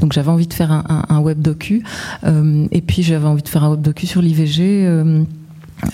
[0.00, 1.82] Donc, j'avais envie de faire un, web docu.
[2.24, 4.86] Euh, et puis, j'avais envie de faire un web docu sur l'IVG.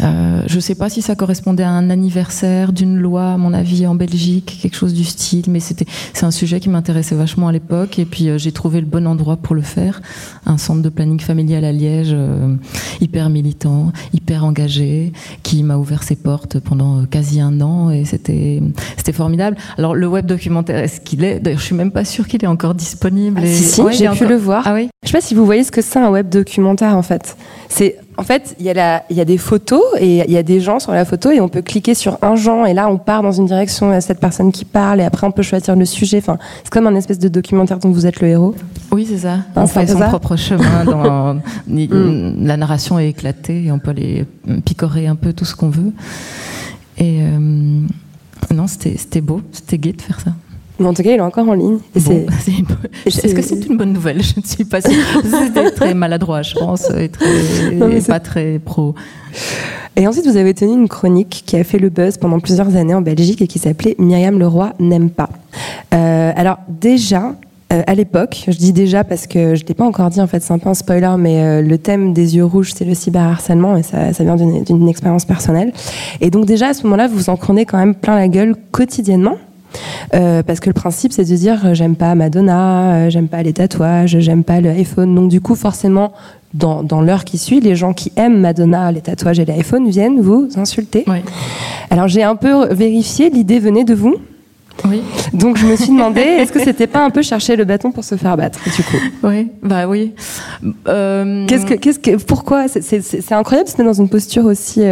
[0.02, 3.52] Euh, je ne sais pas si ça correspondait à un anniversaire d'une loi, à mon
[3.52, 7.48] avis, en Belgique, quelque chose du style, mais c'était c'est un sujet qui m'intéressait vachement
[7.48, 7.98] à l'époque.
[7.98, 10.00] Et puis euh, j'ai trouvé le bon endroit pour le faire,
[10.44, 12.54] un centre de planning familial à Liège, euh,
[13.00, 18.62] hyper militant, hyper engagé, qui m'a ouvert ses portes pendant quasi un an, et c'était
[18.96, 19.56] c'était formidable.
[19.78, 21.40] Alors le web documentaire, est-ce qu'il est?
[21.40, 23.40] D'ailleurs, je suis même pas sûre qu'il est encore disponible.
[23.42, 24.62] Ah, si, si, j'ai pu le voir.
[24.66, 24.88] Ah oui?
[25.02, 27.36] Je sais pas si vous voyez ce que c'est un web documentaire en fait.
[27.68, 30.42] C'est en fait, il y, a il y a des photos et il y a
[30.42, 32.96] des gens sur la photo et on peut cliquer sur un genre et là on
[32.96, 35.84] part dans une direction à cette personne qui parle et après on peut choisir le
[35.84, 36.18] sujet.
[36.18, 38.54] Enfin, c'est comme un espèce de documentaire dont vous êtes le héros.
[38.90, 39.40] Oui, c'est ça.
[39.54, 40.84] On fait son propre chemin.
[40.84, 41.34] Dans,
[41.66, 42.46] mm.
[42.46, 44.24] La narration est éclatée et on peut aller
[44.64, 45.92] picorer un peu tout ce qu'on veut.
[46.96, 47.80] Et euh,
[48.54, 50.30] non, c'était beau, c'était gai de faire ça.
[50.78, 51.78] Mais en tout cas, il est encore en ligne.
[51.94, 54.22] Est-ce que c'est une bonne nouvelle?
[54.22, 54.92] Je ne suis pas sûre.
[55.24, 58.94] C'était très maladroit, je pense, et, très, pas très pro.
[59.96, 62.94] Et ensuite, vous avez tenu une chronique qui a fait le buzz pendant plusieurs années
[62.94, 65.30] en Belgique et qui s'appelait Myriam Leroy n'aime pas.
[65.94, 67.34] Euh, alors déjà,
[67.72, 70.26] euh, à l'époque, je dis déjà parce que je ne l'ai pas encore dit, en
[70.26, 72.94] fait, c'est un peu un spoiler, mais euh, le thème des yeux rouges, c'est le
[72.94, 75.72] cyberharcèlement et ça, ça vient d'une expérience personnelle.
[76.20, 79.36] Et donc déjà, à ce moment-là, vous en prenez quand même plein la gueule quotidiennement.
[80.14, 83.42] Euh, parce que le principe, c'est de dire euh, j'aime pas Madonna, euh, j'aime pas
[83.42, 85.14] les tatouages, j'aime pas le iPhone.
[85.14, 86.12] Donc du coup, forcément,
[86.54, 90.20] dans, dans l'heure qui suit, les gens qui aiment Madonna, les tatouages et l'iPhone viennent
[90.20, 91.04] vous insulter.
[91.90, 94.16] Alors j'ai un peu vérifié, l'idée venait de vous.
[94.84, 95.02] Oui.
[95.32, 98.04] Donc je me suis demandé, est-ce que c'était pas un peu chercher le bâton pour
[98.04, 98.96] se faire battre, du coup?
[99.22, 100.12] Oui, bah oui.
[100.62, 102.66] Qu'est-ce que, qu'est-ce que, pourquoi?
[102.68, 104.82] C'est incroyable, c'était dans une posture aussi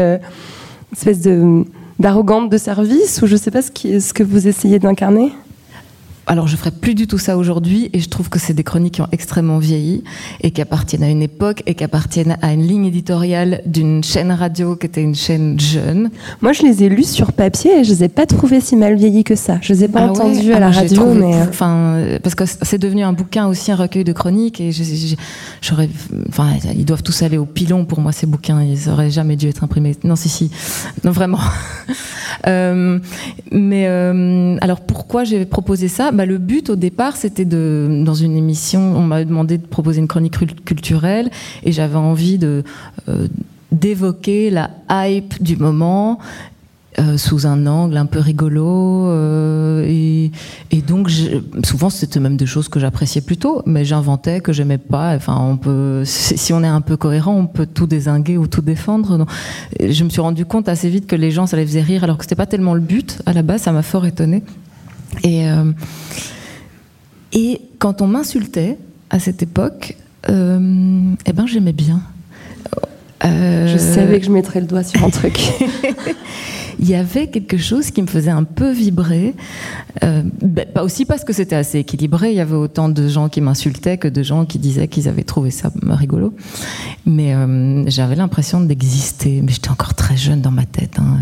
[0.94, 1.64] espèce de
[1.98, 5.32] d'arrogante de service ou je sais pas ce, qui, ce que vous essayez d'incarner?
[6.26, 8.94] Alors je ferai plus du tout ça aujourd'hui et je trouve que c'est des chroniques
[8.94, 10.04] qui ont extrêmement vieilli
[10.40, 14.32] et qui appartiennent à une époque et qui appartiennent à une ligne éditoriale d'une chaîne
[14.32, 16.10] radio qui était une chaîne jeune.
[16.40, 18.96] Moi je les ai lus sur papier et je les ai pas trouvés si mal
[18.96, 19.58] vieillis que ça.
[19.60, 22.44] Je les ai pas ah entendus à ah, la radio mais euh, enfin parce que
[22.46, 24.70] c'est devenu un bouquin aussi un recueil de chroniques et
[25.62, 25.88] j'aurais
[26.28, 29.48] enfin ils doivent tous aller au pilon pour moi ces bouquins, ils auraient jamais dû
[29.48, 29.96] être imprimés.
[30.04, 30.50] Non si si.
[31.02, 31.40] Non vraiment.
[32.46, 32.98] euh,
[33.50, 36.12] mais euh, alors pourquoi j'ai proposé ça?
[36.14, 40.00] Bah, le but au départ, c'était de, dans une émission, on m'a demandé de proposer
[40.00, 41.30] une chronique culturelle
[41.62, 42.62] et j'avais envie de
[43.08, 43.28] euh,
[43.72, 46.20] d'évoquer la hype du moment
[47.00, 50.30] euh, sous un angle un peu rigolo euh, et,
[50.86, 51.10] donc
[51.64, 55.16] souvent c'était même des choses que j'appréciais plutôt mais j'inventais que j'aimais pas.
[55.16, 55.58] Enfin
[56.04, 59.26] si on est un peu cohérent on peut tout désinguer ou tout défendre.
[59.80, 62.18] Je me suis rendu compte assez vite que les gens ça les faisait rire alors
[62.18, 64.44] que c'était pas tellement le but à la base ça m'a fort étonné
[65.22, 65.72] et, euh,
[67.32, 68.78] et quand on m'insultait
[69.10, 69.96] à cette époque,
[70.28, 72.02] euh, eh ben j'aimais bien.
[73.24, 75.38] Euh, je savais que je mettrais le doigt sur un truc.
[76.78, 79.34] il y avait quelque chose qui me faisait un peu vibrer.
[80.02, 82.30] Euh, ben, aussi parce que c'était assez équilibré.
[82.30, 85.24] Il y avait autant de gens qui m'insultaient que de gens qui disaient qu'ils avaient
[85.24, 86.34] trouvé ça rigolo.
[87.06, 89.40] Mais euh, j'avais l'impression d'exister.
[89.42, 90.98] Mais j'étais encore très jeune dans ma tête.
[90.98, 91.18] Hein.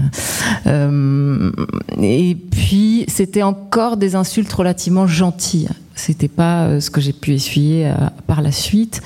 [0.66, 1.52] Euh,
[2.00, 5.68] et puis, c'était encore des insultes relativement gentilles.
[5.94, 7.92] C'était pas ce que j'ai pu essuyer
[8.26, 9.02] par la suite.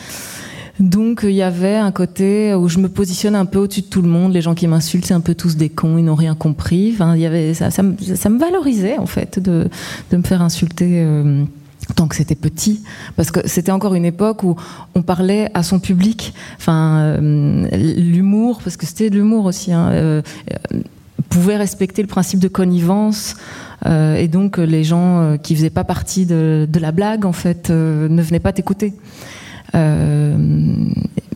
[0.81, 4.03] Donc il y avait un côté où je me positionne un peu au-dessus de tout
[4.03, 4.33] le monde.
[4.33, 6.91] Les gens qui m'insultent, c'est un peu tous des cons, ils n'ont rien compris.
[6.93, 9.69] Enfin, il y avait ça, ça, me, valorisait en fait de,
[10.11, 11.03] de me faire insulter.
[11.03, 11.45] Euh,
[11.95, 12.83] tant que c'était petit,
[13.15, 14.57] parce que c'était encore une époque où
[14.97, 16.35] on parlait à son public.
[16.59, 20.23] Enfin, euh, l'humour, parce que c'était de l'humour aussi, hein, euh,
[21.29, 23.37] pouvait respecter le principe de connivence.
[23.85, 28.23] et donc les gens qui faisaient pas partie de, de la blague en fait ne
[28.23, 28.93] venaient pas t'écouter.
[29.75, 30.37] Euh,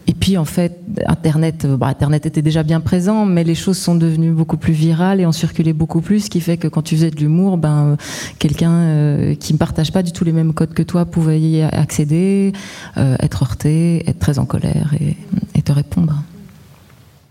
[0.07, 3.79] et puis en fait, Internet, euh, bah, Internet était déjà bien présent, mais les choses
[3.79, 6.83] sont devenues beaucoup plus virales et ont circulé beaucoup plus, ce qui fait que quand
[6.83, 7.97] tu faisais de l'humour, ben
[8.39, 12.53] quelqu'un qui ne partage pas du tout les mêmes codes que toi pouvait y accéder,
[12.97, 16.23] être heurté, être très en colère et, te répondre.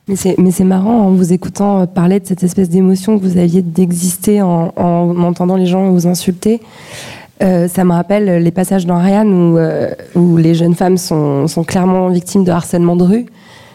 [0.07, 4.41] Mais c'est marrant en vous écoutant parler de cette espèce d'émotion que vous aviez d'exister
[4.41, 6.61] en, entendant les gens vous insulter.
[7.41, 11.47] Euh, ça me rappelle les passages dans Ryan où, euh, où les jeunes femmes sont,
[11.47, 13.25] sont, clairement victimes de harcèlement de rue,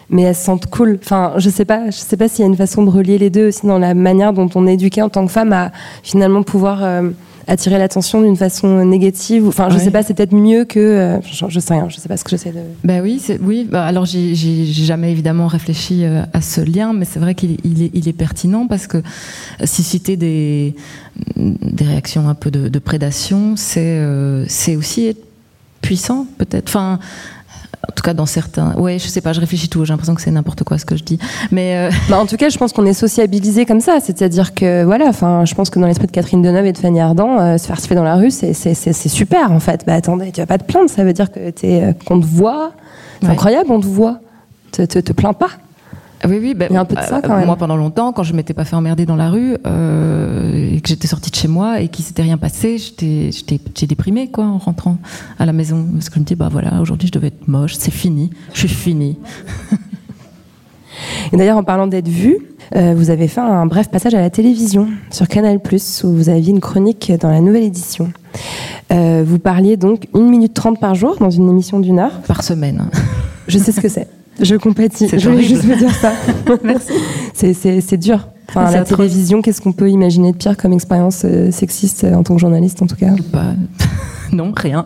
[0.09, 0.99] mais elles se sentent cool.
[1.01, 3.31] Enfin, je sais pas, je sais pas s'il y a une façon de relier les
[3.31, 5.71] deux aussi dans la manière dont on est éduqué en tant que femme à
[6.03, 7.09] finalement pouvoir euh,
[7.47, 9.47] attirer l'attention d'une façon négative.
[9.47, 10.79] Enfin, je sais pas, c'est peut-être mieux que.
[10.79, 12.59] Euh, je, sais rien, je sais pas ce que j'essaie de.
[12.83, 13.67] Ben oui, oui.
[13.69, 17.91] Bah, alors, j'ai jamais évidemment réfléchi euh, à ce lien, mais c'est vrai qu'il est,
[17.93, 19.03] il est, pertinent parce que
[19.65, 20.75] susciter des,
[21.35, 25.23] des réactions un peu de, de prédation, c'est euh, c'est aussi être
[25.81, 26.69] puissant, peut-être.
[26.69, 26.99] Enfin,
[27.89, 28.73] en tout cas, dans certains.
[28.75, 29.85] Ouais, je sais pas, je réfléchis tout.
[29.85, 31.19] J'ai l'impression que c'est n'importe quoi ce que je dis.
[31.51, 33.99] Mais euh, bah, en tout cas, je pense qu'on est sociabilisé comme ça.
[34.01, 36.99] C'est-à-dire que, voilà, enfin, je pense que dans l'esprit de Catherine Deneuve et de Fanny
[36.99, 38.53] Ardant, euh, se faire siffler dans la rue, c'est
[39.09, 39.83] super, en fait.
[39.85, 40.89] Bah attendez, tu vas pas te plaindre.
[40.89, 42.71] Ça veut dire que es, euh, qu'on te voit.
[43.21, 44.19] C'est incroyable, on te voit.
[44.71, 45.49] Te, te, te plains pas.
[46.25, 46.53] Ah oui, oui.
[46.55, 47.45] Ben, Il y a un peu de ça quand même.
[47.45, 50.89] Moi, pendant longtemps, quand je m'étais pas fait emmerder dans la rue euh, et que
[50.89, 54.97] j'étais sortie de chez moi et qu'il s'était rien passé, j'étais déprimée quoi en rentrant
[55.37, 57.75] à la maison parce que je me dis bah voilà, aujourd'hui je devais être moche,
[57.77, 59.19] c'est fini, je suis finie.
[61.33, 62.37] Et d'ailleurs, en parlant d'être vue,
[62.75, 65.59] euh, vous avez fait un bref passage à la télévision sur Canal+,
[66.03, 68.11] où vous aviez une chronique dans la nouvelle édition.
[68.91, 72.21] Euh, vous parliez donc une minute trente par jour dans une émission d'une heure.
[72.21, 72.89] Par semaine.
[73.47, 74.07] Je sais ce que c'est.
[74.41, 75.09] Je compatis.
[75.11, 76.13] Je voulais juste vous dire ça.
[76.63, 76.93] Merci.
[77.33, 78.27] C'est dur.
[78.49, 82.23] Enfin, la télévision, qu'est-ce qu'on peut imaginer de pire comme expérience euh, sexiste euh, en
[82.23, 83.11] tant que journaliste, en tout cas?
[83.31, 83.53] Bah,
[84.31, 84.85] Non, rien.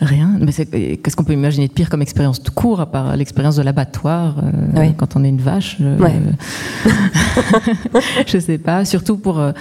[0.00, 0.30] Rien.
[0.40, 3.62] Mais qu'est-ce qu'on peut imaginer de pire comme expérience tout court, à part l'expérience de
[3.62, 5.98] l'abattoir euh, quand on est une vache euh,
[8.26, 8.84] Je sais pas.
[8.84, 9.52] Surtout pour euh,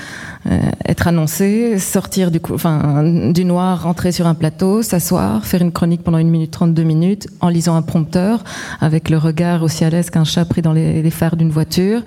[0.85, 6.03] être annoncé, sortir du, enfin, du noir, rentrer sur un plateau, s'asseoir, faire une chronique
[6.03, 8.43] pendant une minute 32 minutes en lisant un prompteur,
[8.79, 12.01] avec le regard aussi à l'aise qu'un chat pris dans les, les phares d'une voiture,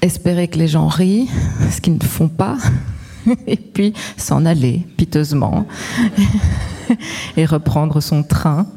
[0.00, 1.28] espérer que les gens rient,
[1.70, 2.56] ce qu'ils ne font pas.
[3.46, 5.66] et puis s'en aller piteusement
[7.36, 8.66] et reprendre son train.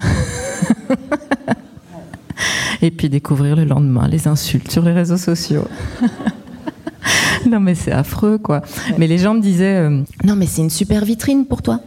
[2.81, 5.67] et puis découvrir le lendemain les insultes sur les réseaux sociaux.
[7.49, 8.61] non mais c'est affreux quoi.
[8.97, 11.79] Mais les gens me disaient euh, non mais c'est une super vitrine pour toi.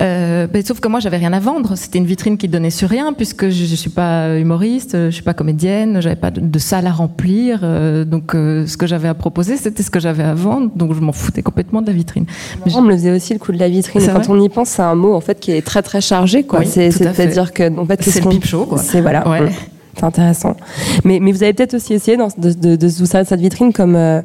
[0.00, 1.76] Euh, ben, sauf que moi j'avais rien à vendre.
[1.76, 5.22] C'était une vitrine qui donnait sur rien puisque je, ne suis pas humoriste, je suis
[5.22, 7.60] pas comédienne, j'avais pas de, salle à remplir.
[7.62, 10.70] Euh, donc ce que j'avais à proposer c'était ce que j'avais à vendre.
[10.74, 12.26] Donc je m'en foutais complètement de la vitrine.
[12.64, 14.02] Mais on me le faisait aussi le coup de la vitrine.
[14.06, 16.64] quand on y pense, c'est un mot en fait qui est très très chargé quoi.
[16.64, 18.78] C'est-à-dire que en fait c'est le pipe show quoi.
[18.78, 19.28] C'est voilà.
[19.28, 19.50] Ouais.
[19.96, 20.56] C'est intéressant.
[21.04, 23.96] Mais, mais vous avez peut-être aussi essayé de, de, de, vous servir cette vitrine comme
[23.96, 24.20] euh,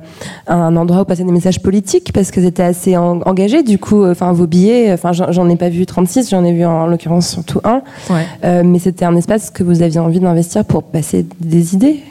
[0.48, 3.64] un endroit où passer des messages politiques parce que vous étiez assez engagé.
[3.64, 6.88] Du coup, euh, vos billets, enfin j'en ai pas vu 36, j'en ai vu en,
[6.88, 7.82] l'occurrence surtout un.
[8.10, 8.26] Ouais.
[8.44, 12.02] Euh, mais c'était un espace que vous aviez envie d'investir pour passer des idées.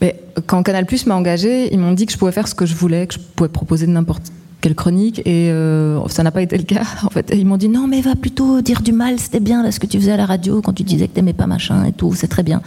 [0.00, 0.14] Mais
[0.46, 2.76] quand Canal Plus m'a engagé, ils m'ont dit que je pouvais faire ce que je
[2.76, 6.64] voulais, que je pouvais proposer n'importe quelle chronique et euh, ça n'a pas été le
[6.64, 6.82] cas.
[7.04, 9.72] En fait ils m'ont dit non mais va plutôt dire du mal c'était bien là
[9.72, 11.92] ce que tu faisais à la radio quand tu disais que t'aimais pas machin et
[11.92, 12.60] tout c'est très bien.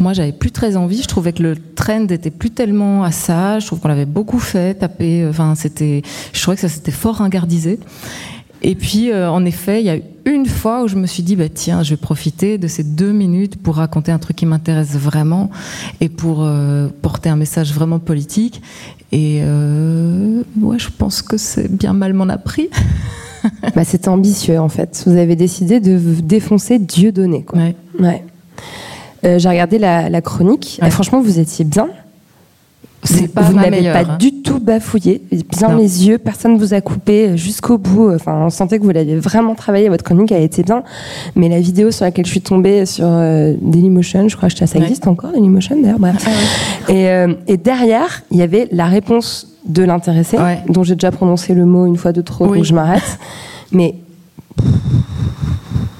[0.00, 3.58] Moi j'avais plus très envie je trouvais que le trend était plus tellement à ça
[3.58, 6.02] je trouve qu'on l'avait beaucoup fait taper enfin c'était
[6.32, 7.78] je trouvais que ça s'était fort ringardisé
[8.62, 11.36] et puis, euh, en effet, il y a une fois où je me suis dit,
[11.36, 14.96] bah, tiens, je vais profiter de ces deux minutes pour raconter un truc qui m'intéresse
[14.96, 15.50] vraiment
[16.00, 18.60] et pour euh, porter un message vraiment politique.
[19.12, 22.68] Et euh, ouais, je pense que c'est bien mal m'en a pris.
[23.74, 25.04] bah, C'était ambitieux, en fait.
[25.06, 27.44] Vous avez décidé de défoncer Dieu donné.
[27.44, 27.60] Quoi.
[27.60, 27.76] Ouais.
[28.00, 28.24] ouais.
[29.38, 30.80] J'ai regardé la, chronique.
[30.90, 31.88] franchement, vous étiez bien.
[33.34, 34.16] Pas vous n'avez pas hein.
[34.18, 38.12] du tout bafouillé, bien les yeux, personne ne vous a coupé jusqu'au bout.
[38.12, 40.82] Enfin, on sentait que vous l'avez vraiment travaillé, votre chronique a été bien.
[41.36, 44.78] Mais la vidéo sur laquelle je suis tombée sur euh, Dailymotion, je crois que ça
[44.78, 46.26] existe encore, Dailymotion d'ailleurs, bref.
[46.26, 50.36] Ah et, euh, et, derrière, il y avait la réponse de l'intéressé,
[50.68, 53.18] dont j'ai déjà prononcé le mot une fois de trop, donc je m'arrête.
[53.70, 53.94] Mais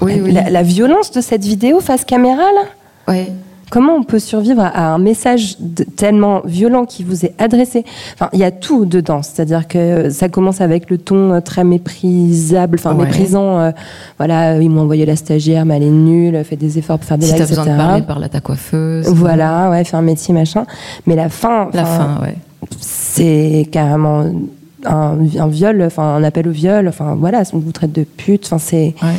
[0.01, 2.63] oui, la, la, violence de cette vidéo face caméra, là?
[3.07, 3.31] Ouais.
[3.69, 5.57] Comment on peut survivre à un message
[5.95, 9.21] tellement violent qui vous est adressé Enfin, il y a tout dedans.
[9.21, 13.59] C'est-à-dire que ça commence avec le ton euh, très méprisable, enfin méprisant.
[13.59, 13.71] Euh,
[14.17, 17.17] voilà, ils m'ont envoyé la stagiaire, mais elle est nulle, fait des efforts pour faire
[17.17, 19.07] des si blagues, besoin de parler, parle à ta coiffeuse.
[19.07, 20.65] Voilà, ouais, fait un métier, machin.
[21.05, 22.35] Mais la fin, la fin, ouais.
[22.79, 24.25] c'est carrément
[24.85, 26.87] un, un, viol, enfin un appel au viol.
[26.87, 28.45] Enfin voilà, on vous traite de pute.
[28.45, 28.95] Enfin c'est.
[29.01, 29.15] Ouais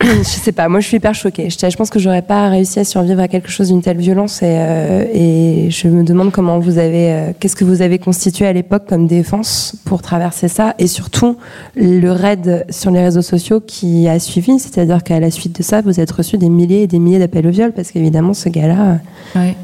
[0.00, 1.50] je sais pas, moi je suis hyper choquée.
[1.50, 4.56] Je, pense que j'aurais pas réussi à survivre à quelque chose d'une telle violence et,
[4.58, 8.52] euh, et, je me demande comment vous avez, euh, qu'est-ce que vous avez constitué à
[8.52, 11.36] l'époque comme défense pour traverser ça et surtout
[11.74, 15.80] le raid sur les réseaux sociaux qui a suivi, c'est-à-dire qu'à la suite de ça,
[15.80, 18.98] vous êtes reçu des milliers et des milliers d'appels au viol parce qu'évidemment ce gars-là.
[19.34, 19.56] Ouais.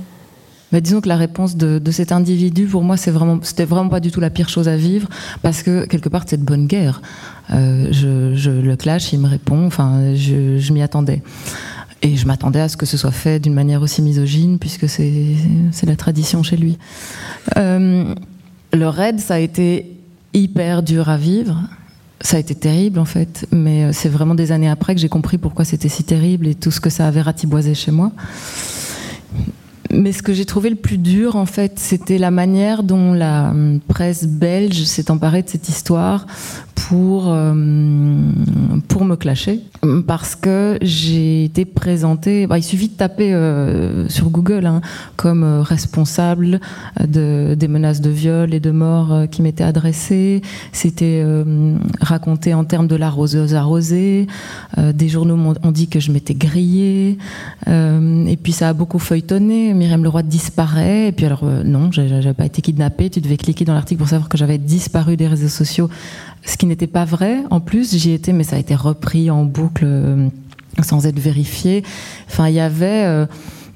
[0.75, 4.01] Mais disons que la réponse de, cet individu, pour moi, c'est vraiment, c'était vraiment pas
[4.01, 5.09] du tout la pire chose à vivre,
[5.41, 7.01] parce que quelque part, c'est de bonne guerre.
[7.53, 11.23] Euh, je, le clash, il me répond, enfin, je, m'y attendais.
[12.03, 15.37] Et je m'attendais à ce que ce soit fait d'une manière aussi misogyne, puisque c'est
[15.87, 16.77] la tradition chez lui.
[17.57, 18.13] Euh,
[18.73, 19.93] le raid, ça a été
[20.33, 21.57] hyper dur à vivre.
[22.21, 25.39] Ça a été terrible en fait, mais c'est vraiment des années après que j'ai compris
[25.39, 28.11] pourquoi c'était si terrible et tout ce que ça avait ratiboisé chez moi.
[29.91, 33.51] Mais ce que j'ai trouvé le plus dur, en fait, c'était la manière dont la
[33.51, 36.27] hum, presse belge s'est emparée de cette histoire
[36.75, 39.61] pour, hum, pour me clasher.
[40.07, 44.81] Parce que j'ai été présentée, bah, il suffit de taper euh, sur Google hein,
[45.17, 46.61] comme euh, responsable
[47.07, 50.43] de, des menaces de viol et de mort euh, qui m'étaient adressées.
[50.73, 51.25] C'était
[52.01, 54.27] raconté en termes de la roseuse arrosée.
[54.77, 57.19] des journaux ont dit que je m'étais grillée.
[57.67, 61.09] et puis ça a beaucoup feuilletonné Myriam Leroy disparaît.
[61.09, 63.11] Et puis alors, euh, non, j'avais pas été kidnappée.
[63.11, 65.89] Tu devais cliquer dans l'article pour savoir que j'avais disparu des réseaux sociaux.
[66.47, 67.39] Ce qui n'était pas vrai.
[67.51, 70.29] En plus, j'y étais, mais ça a été repris en boucle euh,
[70.83, 71.83] sans être vérifié.
[72.29, 73.27] Enfin, il y avait euh,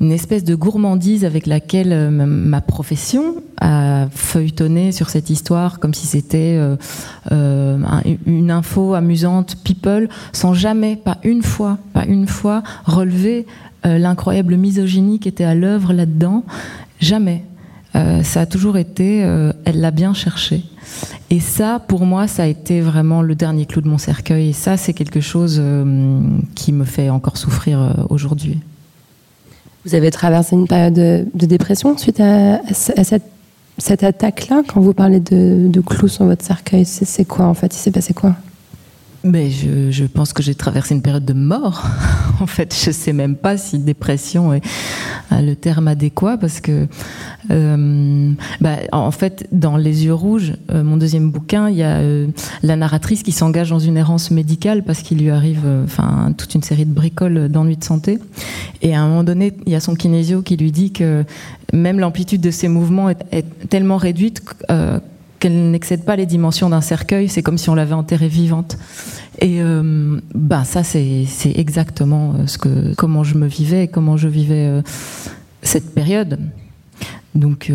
[0.01, 6.07] une espèce de gourmandise avec laquelle ma profession a feuilletonné sur cette histoire comme si
[6.07, 6.57] c'était
[7.31, 13.45] une info amusante, people, sans jamais, pas une fois, pas une fois, relever
[13.87, 16.45] euh, l'incroyable misogynie qui était à l'œuvre là-dedans.
[17.01, 17.45] Jamais.
[17.95, 20.65] Euh, ça a toujours été, euh, elle l'a bien cherché.
[21.31, 24.51] Et ça, pour moi, ça a été vraiment le dernier clou de mon cercueil.
[24.51, 25.63] Et ça, c'est quelque chose
[26.55, 28.59] qui me fait encore souffrir aujourd'hui.
[29.85, 34.63] Vous avez traversé une période de, dépression suite à, cette, attaque-là?
[34.67, 37.75] Quand vous parlez de, de clous sur votre cercueil, c'est quoi en fait?
[37.75, 38.35] Il s'est passé quoi?
[39.25, 41.85] Mais je, pense que j'ai traversé une période de mort.
[42.41, 44.63] en fait, je sais même pas si dépression est
[45.31, 46.87] le terme adéquat parce que,
[47.51, 51.99] euh, bah, en fait, dans Les yeux rouges, euh, mon deuxième bouquin, il y a
[51.99, 52.29] euh,
[52.63, 56.63] la narratrice qui s'engage dans une errance médicale parce qu'il lui arrive, enfin, toute une
[56.63, 58.19] série de bricoles d'ennuis de santé.
[58.83, 61.25] Et à un moment donné, il y a son kinésio qui lui dit que
[61.73, 64.43] même l'amplitude de ses mouvements est tellement réduite
[65.39, 68.77] qu'elle n'excède pas les dimensions d'un cercueil, c'est comme si on l'avait enterrée vivante.
[69.41, 69.61] Et
[70.35, 74.83] bah ça c'est exactement euh, ce que comment je me vivais, comment je vivais euh,
[75.63, 76.41] cette période.
[77.35, 77.71] Donc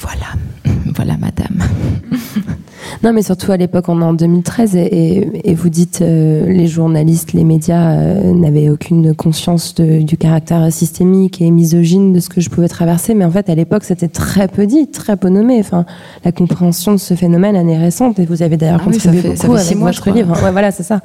[0.00, 0.32] voilà,
[0.94, 1.62] voilà madame.
[3.02, 7.32] Non, mais surtout à l'époque, on est en 2013 et, vous dites euh, les journalistes,
[7.32, 12.50] les médias euh, n'avaient aucune conscience du caractère systémique et misogyne de ce que je
[12.50, 13.14] pouvais traverser.
[13.14, 15.58] Mais en fait, à l'époque, c'était très peu dit, très peu nommé.
[15.60, 15.86] Enfin,
[16.24, 19.54] la compréhension de ce phénomène, elle est récente et vous avez d'ailleurs ah contribué beaucoup
[19.54, 20.42] avec votre livre.
[20.42, 21.00] Ouais, voilà, c'est ça,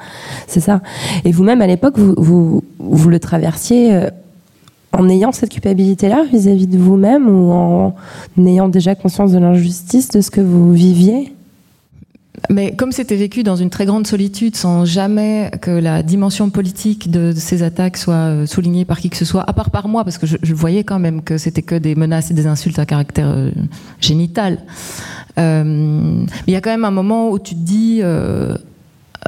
[0.47, 0.81] c'est ça.
[1.23, 3.93] Et vous-même, à l'époque, vous, vous, vous, le traversiez.
[3.93, 4.09] Euh,
[4.97, 7.95] en ayant cette culpabilité-là vis-à-vis de vous-même ou en
[8.37, 11.35] ayant déjà conscience de l'injustice de ce que vous viviez?
[12.49, 17.09] Mais comme c'était vécu dans une très grande solitude, sans jamais que la dimension politique
[17.09, 20.03] de, ces attaques soit euh, soulignée par qui que ce soit, à part par moi,
[20.03, 22.85] parce que je, voyais quand même que c'était que des menaces et des insultes à
[22.85, 23.51] caractère euh,
[23.99, 24.59] génital.
[25.39, 28.01] Euh, il y a quand même un moment où tu te dis,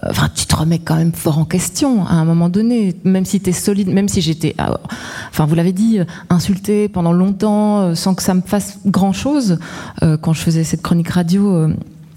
[0.06, 3.40] enfin, tu te remets quand même fort en question à un moment donné, même si
[3.40, 4.80] tu es solide, même si j'étais, ah,
[5.30, 9.58] enfin, vous l'avez dit, insulté pendant longtemps, sans que ça me fasse grand chose,
[10.22, 11.70] quand je faisais cette chronique radio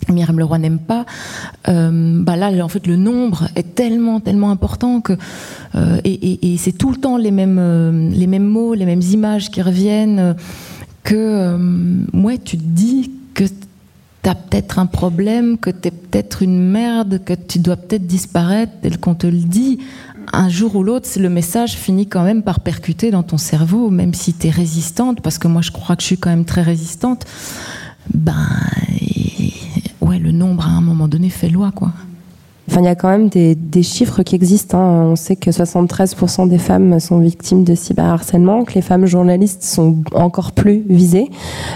[0.08, 1.04] Myriam Leroy n'aime pas,
[1.68, 5.14] euh, bah là, en fait, le nombre est tellement, tellement important que
[5.74, 9.50] euh, et, c'est tout le temps les mêmes, euh, les mêmes mots, les mêmes images
[9.50, 10.34] qui reviennent.
[11.04, 11.56] que
[12.12, 13.44] ouais, tu te dis que
[14.22, 18.06] tu as peut-être un problème, que tu es peut-être une merde, que tu dois peut-être
[18.06, 19.78] disparaître, tel qu'on te le dit.
[20.32, 24.14] Un jour ou l'autre, le message finit quand même par percuter dans ton cerveau, même
[24.14, 26.62] si tu es résistante, parce que moi je crois que je suis quand même très
[26.62, 27.24] résistante.
[28.12, 28.46] Ben,
[30.00, 31.92] ouais, le nombre à un moment donné fait loi, quoi.
[32.70, 34.78] Enfin, il y a quand même des, chiffres qui existent.
[34.78, 35.06] Hein.
[35.10, 39.96] On sait que 73% des femmes sont victimes de cyberharcèlement, que les femmes journalistes sont
[40.12, 41.28] encore plus visées,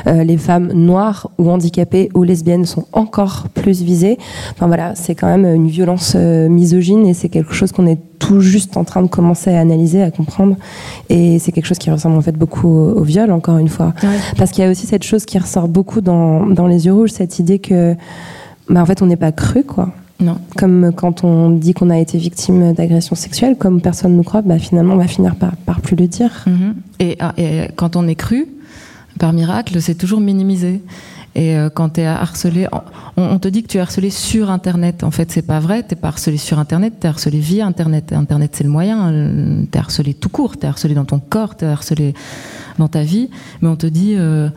[0.06, 4.18] euh, les femmes noires ou handicapées ou lesbiennes sont encore plus visées.
[4.52, 7.98] Enfin voilà, c'est quand même une violence euh, misogyne et c'est quelque chose qu'on est
[8.20, 10.54] tout juste en train de commencer à analyser, à comprendre.
[11.08, 13.94] Et c'est quelque chose qui ressemble en fait beaucoup au, viol, encore une fois.
[14.38, 17.10] Parce qu'il y a aussi cette chose qui ressort beaucoup dans, dans les yeux rouges,
[17.10, 17.96] cette idée que,
[18.70, 19.88] bah, en fait, on n'est pas cru, quoi.
[20.24, 20.38] Non.
[20.56, 24.42] Comme quand on dit qu'on a été victime d'agression sexuelle, comme personne ne nous croit,
[24.42, 26.46] bah finalement on va finir par, par plus le dire.
[26.46, 27.16] Mm-hmm.
[27.20, 28.46] Ah, et, quand on est cru,
[29.18, 30.82] par miracle, c'est toujours minimisé.
[31.36, 32.68] Et euh, quand tu es harcelé,
[33.16, 35.04] on, te dit que tu es harcelé sur Internet.
[35.04, 35.82] En fait, c'est pas vrai.
[35.82, 38.12] T'es pas harcelé sur Internet, tu es harcelé via Internet.
[38.12, 39.12] Internet, c'est le moyen.
[39.70, 40.56] Tu es harcelé tout court.
[40.56, 42.14] Tu es harcelé dans ton corps, tu es harcelé
[42.78, 43.30] dans ta vie.
[43.60, 44.14] Mais on te dit.
[44.16, 44.48] Euh,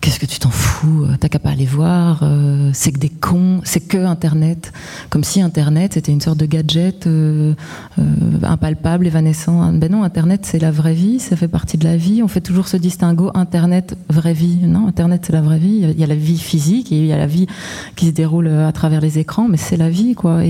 [0.00, 2.20] Qu'est-ce que tu t'en fous T'as qu'à pas aller voir.
[2.22, 3.60] Euh, c'est que des cons.
[3.64, 4.72] C'est que Internet.
[5.10, 7.54] Comme si Internet c'était une sorte de gadget euh,
[7.98, 8.02] euh,
[8.42, 9.72] impalpable, évanescent.
[9.74, 11.20] Ben non, Internet c'est la vraie vie.
[11.20, 12.22] Ça fait partie de la vie.
[12.22, 14.56] On fait toujours ce distinguo Internet vraie vie.
[14.62, 15.84] Non, Internet c'est la vraie vie.
[15.90, 17.46] Il y a la vie physique et il y a la vie
[17.94, 20.40] qui se déroule à travers les écrans, mais c'est la vie quoi.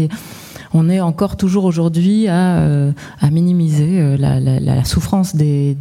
[0.73, 2.93] On est encore toujours aujourd'hui à, euh,
[3.31, 5.77] minimiser euh, la, souffrance des,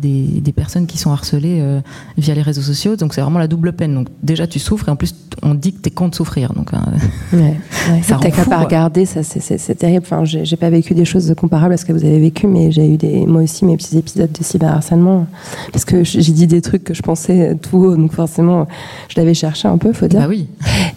[0.55, 1.79] personnes qui sont harcelées euh,
[2.17, 2.95] via les réseaux sociaux.
[2.95, 3.93] Donc c'est vraiment la double peine.
[3.93, 6.53] Donc déjà tu souffres et en plus on dit que t'es con de souffrir.
[6.53, 6.71] Donc
[7.33, 7.55] ouais,
[8.01, 10.03] ça t'as qu'à pas regarder, ça c'est terrible.
[10.05, 12.91] Enfin, j'ai pas vécu des choses comparables à ce que vous avez vécu, mais j'ai
[12.91, 15.27] eu des, moi aussi mes petits épisodes de cyberharcèlement
[15.71, 18.67] parce que j'ai dit des trucs que je pensais tout haut, donc forcément
[19.07, 20.21] je l'avais cherché un peu, faut dire.
[20.21, 20.47] Bah oui.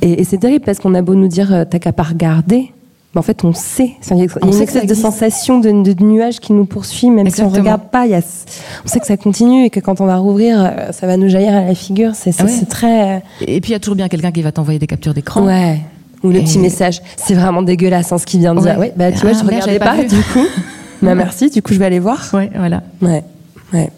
[0.01, 2.73] Et, et c'est terrible parce qu'on a beau nous dire t'as qu'à pas regarder
[3.15, 3.93] en fait, on sait.
[4.11, 7.51] Il y a une espèce de sensation de, nuage qui nous poursuit, même si on
[7.51, 8.07] ne regarde pas.
[8.07, 8.23] Y a,
[8.85, 11.29] on sait que ça continue et que quand on va rouvrir, euh, ça va nous
[11.29, 12.13] jaillir à la figure.
[12.15, 13.17] C'est ah très.
[13.17, 15.45] Euh, et puis, il y a toujours bien quelqu'un qui va t'envoyer des captures d'écran.
[15.45, 15.81] Ouais.
[16.23, 17.03] Ou le petit message.
[17.17, 18.79] C'est vraiment dégueulasse hein, ce qu'il vient de dire.
[18.79, 20.47] Ouais, bah, tu vois, je ne ah, regardais pas, du coup.
[21.03, 22.31] bah, merci, du coup, je vais aller voir.
[22.33, 22.83] Ouais, voilà.
[23.03, 23.25] Ouais.
[23.75, 23.91] ouais.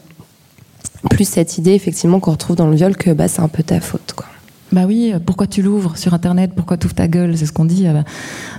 [1.11, 3.79] Plus cette idée, effectivement, qu'on retrouve dans le viol que bah, c'est un peu ta
[3.79, 4.27] faute, quoi.
[4.73, 6.53] Bah oui, pourquoi tu l'ouvres sur Internet?
[6.57, 7.37] Pourquoi tu ouvres ta gueule?
[7.37, 8.05] C'est ce qu'on dit à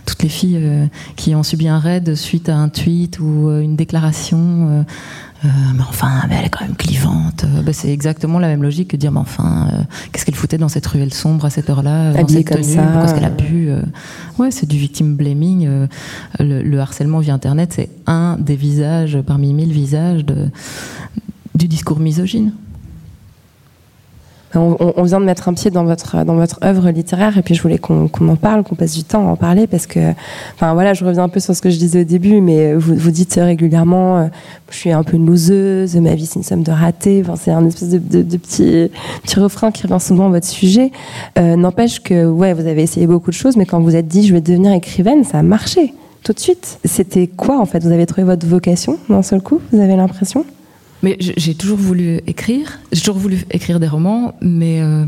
[0.05, 0.85] toutes les filles euh,
[1.15, 4.85] qui ont subi un raid suite à un tweet ou euh, une déclaration.
[5.43, 7.45] Euh, mais enfin, elle est quand même clivante.
[7.63, 9.67] Bah, c'est exactement la même logique que dire, mais enfin,
[10.11, 12.81] qu'est-ce qu'elle foutait dans cette ruelle sombre à cette heure-là Habillée comme ça.
[12.81, 13.69] Pourquoi est-ce qu'elle a pu
[14.39, 15.87] Ouais, c'est du victim blaming.
[16.39, 20.49] Le, le, harcèlement via Internet, c'est un des visages parmi mille visages de,
[21.53, 22.51] du discours misogyne.
[24.55, 27.61] On, vient de mettre un pied dans votre dans votre œuvre littéraire et puis je
[27.61, 30.11] voulais qu'on en parle, qu'on passe du temps à en parler parce que,
[30.55, 32.95] enfin voilà, je reviens un peu sur ce que je disais au début, mais vous,
[32.95, 34.25] vous dites régulièrement, euh,
[34.69, 37.23] je suis un peu une loseuse, ma vie c'est une somme de ratés.
[37.35, 38.89] C'est un espèce de, petit
[39.23, 40.91] petit refrain qui revient souvent à votre sujet.
[41.37, 44.27] Euh, n'empêche que ouais, vous avez essayé beaucoup de choses, mais quand vous êtes dit
[44.27, 45.93] je vais devenir écrivaine, ça a marché
[46.23, 46.79] tout de suite.
[46.83, 47.83] C'était quoi en fait?
[47.83, 49.61] Vous avez trouvé votre vocation d'un seul coup?
[49.71, 50.43] Vous avez l'impression?
[51.05, 55.05] Mais j'ai toujours voulu écrire, j'ai toujours voulu écrire des romans, mais euh,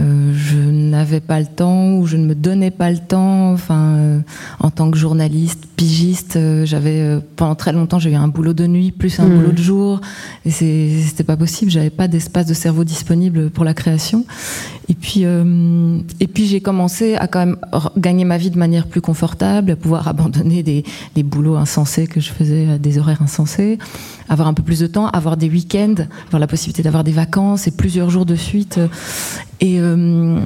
[0.00, 3.52] euh, je n'avais pas le temps ou je ne me donnais pas le temps.
[3.52, 4.20] Enfin, euh,
[4.60, 8.92] en tant que journaliste, pigiste, j'avais pendant très longtemps j'ai eu un boulot de nuit
[8.92, 9.36] plus un mmh.
[9.36, 10.00] boulot de jour
[10.44, 11.70] et c'était pas possible.
[11.70, 14.24] J'avais pas d'espace de cerveau disponible pour la création.
[14.88, 17.56] Et puis, euh, et puis j'ai commencé à quand même
[17.96, 20.84] gagner ma vie de manière plus confortable, à pouvoir abandonner des,
[21.14, 23.78] des boulots insensés que je faisais à des horaires insensés,
[24.28, 25.94] avoir un peu plus de temps, avoir des week-ends,
[26.28, 28.78] avoir la possibilité d'avoir des vacances et plusieurs jours de suite.
[29.60, 30.38] Et, euh,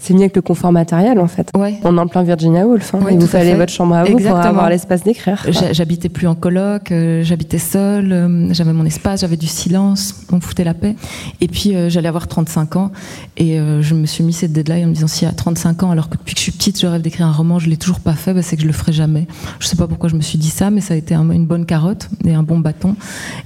[0.00, 1.50] c'est mieux que le confort matériel, en fait.
[1.56, 1.78] Ouais.
[1.82, 2.94] On est en plein Virginia Woolf.
[2.94, 3.00] Hein.
[3.10, 5.44] il vous fallait votre chambre à vous pour avoir l'espace d'écrire.
[5.72, 10.36] J'habitais plus en coloc, euh, j'habitais seule, euh, j'avais mon espace, j'avais du silence, on
[10.36, 10.94] me foutait la paix.
[11.40, 12.92] Et puis euh, j'allais avoir 35 ans
[13.36, 16.08] et je me suis mis cette deadline en me disant si à 35 ans, alors
[16.08, 18.14] que depuis que je suis petite, je rêve d'écrire un roman, je l'ai toujours pas
[18.14, 19.26] fait, bah, c'est que je le ferai jamais.
[19.60, 21.66] Je sais pas pourquoi je me suis dit ça, mais ça a été une bonne
[21.66, 22.96] carotte et un bon bâton.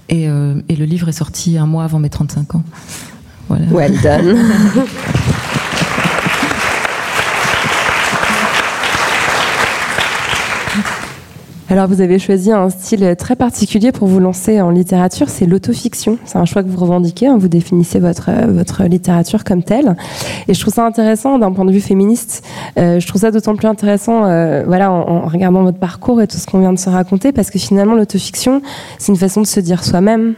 [0.08, 2.62] Et, et le livre est sorti un mois avant mes 35 ans.
[3.48, 3.64] Voilà.
[3.70, 4.38] Well done.
[11.72, 16.18] Alors vous avez choisi un style très particulier pour vous lancer en littérature, c'est l'autofiction.
[16.26, 17.38] C'est un choix que vous revendiquez, hein.
[17.38, 19.96] vous définissez votre, votre littérature comme telle.
[20.48, 22.44] Et je trouve ça intéressant d'un point de vue féministe.
[22.78, 26.36] Euh, je trouve ça d'autant plus intéressant euh, voilà, en, regardant votre parcours et tout
[26.36, 28.60] ce qu'on vient de se raconter, parce que finalement l'autofiction,
[28.98, 30.34] c'est une façon de se dire soi-même.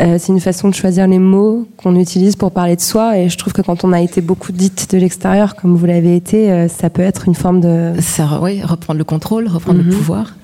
[0.00, 3.18] Euh, c'est une façon de choisir les mots qu'on utilise pour parler de soi.
[3.18, 6.16] Et je trouve que quand on a été beaucoup dite de l'extérieur, comme vous l'avez
[6.16, 7.92] été, ça peut être une forme de...
[8.00, 9.96] Ça, oui, reprendre le contrôle, reprendre le mhm.
[9.96, 10.34] pouvoir.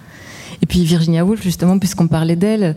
[0.62, 2.74] Et puis Virginia Woolf, justement, puisqu'on parlait d'elle,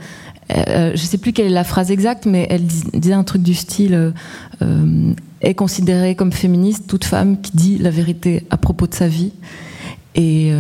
[0.52, 3.24] euh, euh, je ne sais plus quelle est la phrase exacte, mais elle disait un
[3.24, 4.14] truc du style
[4.62, 9.08] euh, est considérée comme féministe toute femme qui dit la vérité à propos de sa
[9.08, 9.32] vie.
[10.14, 10.52] Et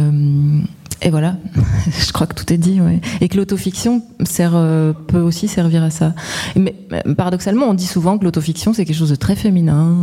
[1.04, 1.36] et voilà,
[2.06, 2.80] je crois que tout est dit.
[2.80, 3.02] Ouais.
[3.22, 4.04] Et que l'autofiction
[4.40, 6.14] euh, peut aussi servir à ça.
[6.56, 6.76] Mais,
[7.18, 9.96] paradoxalement, on dit souvent que l'autofiction, c'est quelque chose de très féminin,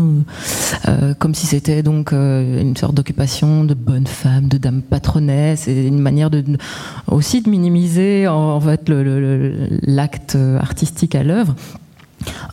[0.88, 5.68] euh, comme si c'était donc euh, une sorte d'occupation de bonne femme, de dame patronesse,
[5.68, 6.30] et une manière
[7.06, 8.90] aussi de minimiser en, fait
[9.86, 11.54] l'acte artistique à l'œuvre.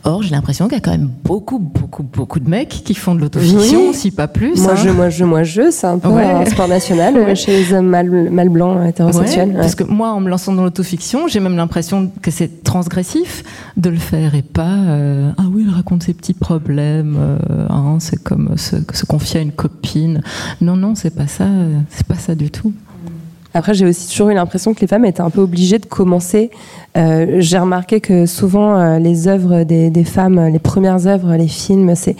[0.04, 3.14] Or, j'ai l'impression qu'il y a quand même beaucoup, beaucoup, beaucoup de mecs qui font
[3.14, 4.60] de l'autofiction, si pas plus.
[4.60, 4.76] Moi, hein.
[4.76, 8.48] je, moi, je, moi, je, c'est un peu un sport national chez les hommes mal,
[8.48, 9.54] blancs hétérosexuels.
[9.54, 13.42] Parce que moi, en me lançant dans l'autofiction, j'ai même l'impression que c'est transgressif
[13.76, 17.96] de le faire et pas euh, ah oui, il raconte ses petits problèmes, euh, hein,
[17.98, 20.20] c'est comme se, se, confier à une copine.
[20.60, 21.46] Non, non, c'est pas ça,
[21.90, 22.72] c'est pas ça du tout.
[23.56, 26.50] Après, j'ai aussi toujours eu l'impression que les femmes étaient un peu obligées de commencer.
[26.98, 31.94] Euh, j'ai remarqué que souvent, euh, les œuvres des, femmes, les premières œuvres, les films,
[31.94, 32.16] c'est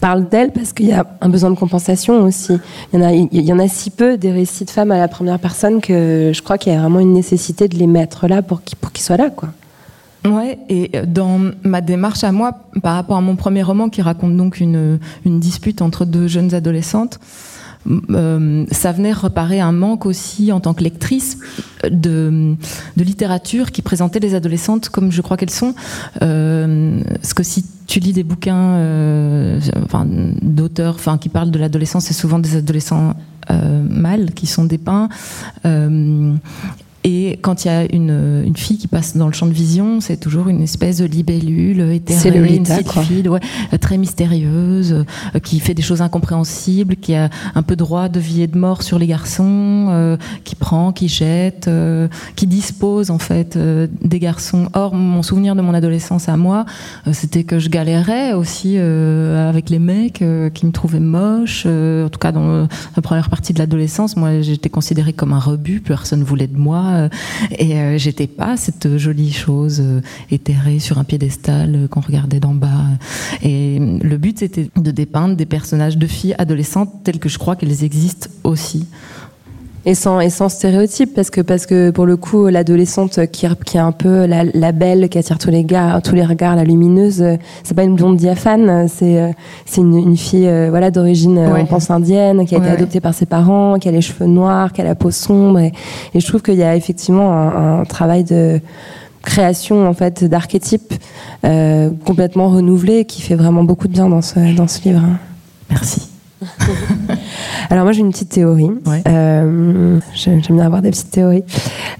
[0.00, 2.58] parlent d'elles parce qu'il y a un besoin de compensation aussi.
[2.94, 3.00] Il
[3.32, 6.40] y, en a, si peu des récits de femmes à la première personne que je
[6.40, 9.28] crois qu'il y a vraiment une nécessité de les mettre là pour qu'ils, soient là,
[9.28, 9.50] quoi.
[10.24, 12.52] Ouais, et dans ma démarche à moi,
[12.82, 17.20] par rapport à mon premier roman qui raconte donc une dispute entre deux jeunes adolescentes,
[17.88, 18.92] euh, ça
[19.60, 21.38] un manque aussi en tant que lectrice
[21.88, 22.56] de,
[22.96, 25.74] littérature qui présentait les adolescentes comme je crois qu'elles sont.
[26.22, 29.60] Euh, parce que si tu lis des bouquins euh,
[30.42, 33.14] d'auteurs qui parlent de l'adolescence, c'est souvent des adolescents
[33.50, 35.08] euh, mâles qui sont dépeints.
[37.02, 40.02] Et quand il y a une, une, fille qui passe dans le champ de vision,
[40.02, 43.40] c'est toujours une espèce de libellule éthérée, une petite fille ouais,
[43.80, 44.92] très mystérieuse,
[45.34, 48.58] euh, qui fait des choses incompréhensibles, qui a un peu droit de vie et de
[48.58, 54.18] mort sur les garçons, euh, qui prend, qui jette, euh, qui dispose en fait des
[54.18, 54.68] garçons.
[54.74, 56.66] Or, mon souvenir de mon adolescence à moi,
[57.12, 60.22] c'était que je galérais aussi avec les mecs
[60.54, 61.64] qui me trouvaient moche.
[61.66, 65.80] en tout cas, dans la première partie de l'adolescence, moi, j'étais considérée comme un rebut,
[65.80, 66.89] personne voulait de moi.
[66.90, 67.08] Euh,
[67.58, 72.54] et euh, j'étais pas cette jolie chose euh, éthérée sur un piédestal qu'on regardait d'en
[72.54, 72.84] bas.
[73.42, 77.56] Et le but, c'était de dépeindre des personnages de filles adolescentes telles que je crois
[77.56, 78.86] qu'elles existent aussi.
[79.86, 83.76] Et sans, et sans stéréotype, parce que, parce que pour le coup, l'adolescente qui, qui
[83.78, 86.64] est un peu la, la, belle, qui attire tous les, gars, tous les regards, la
[86.64, 87.24] lumineuse,
[87.62, 92.44] c'est pas une blonde diaphane, c'est c'est une, une, fille voilà, d'origine, on pense, indienne,
[92.44, 94.94] qui a été adoptée par ses parents, qui a les cheveux noirs, qui a la
[94.94, 95.60] peau sombre.
[95.60, 95.72] Et,
[96.12, 98.60] et je trouve qu'il y a effectivement un, un, travail de
[99.22, 100.94] création en fait d'archétypes
[101.44, 105.02] euh, complètement renouvelé qui fait vraiment beaucoup de bien dans ce, dans ce livre.
[105.68, 106.09] Merci.
[107.70, 108.70] Alors moi j'ai une petite théorie.
[109.06, 111.44] Euh, j'aime bien avoir des petites théories.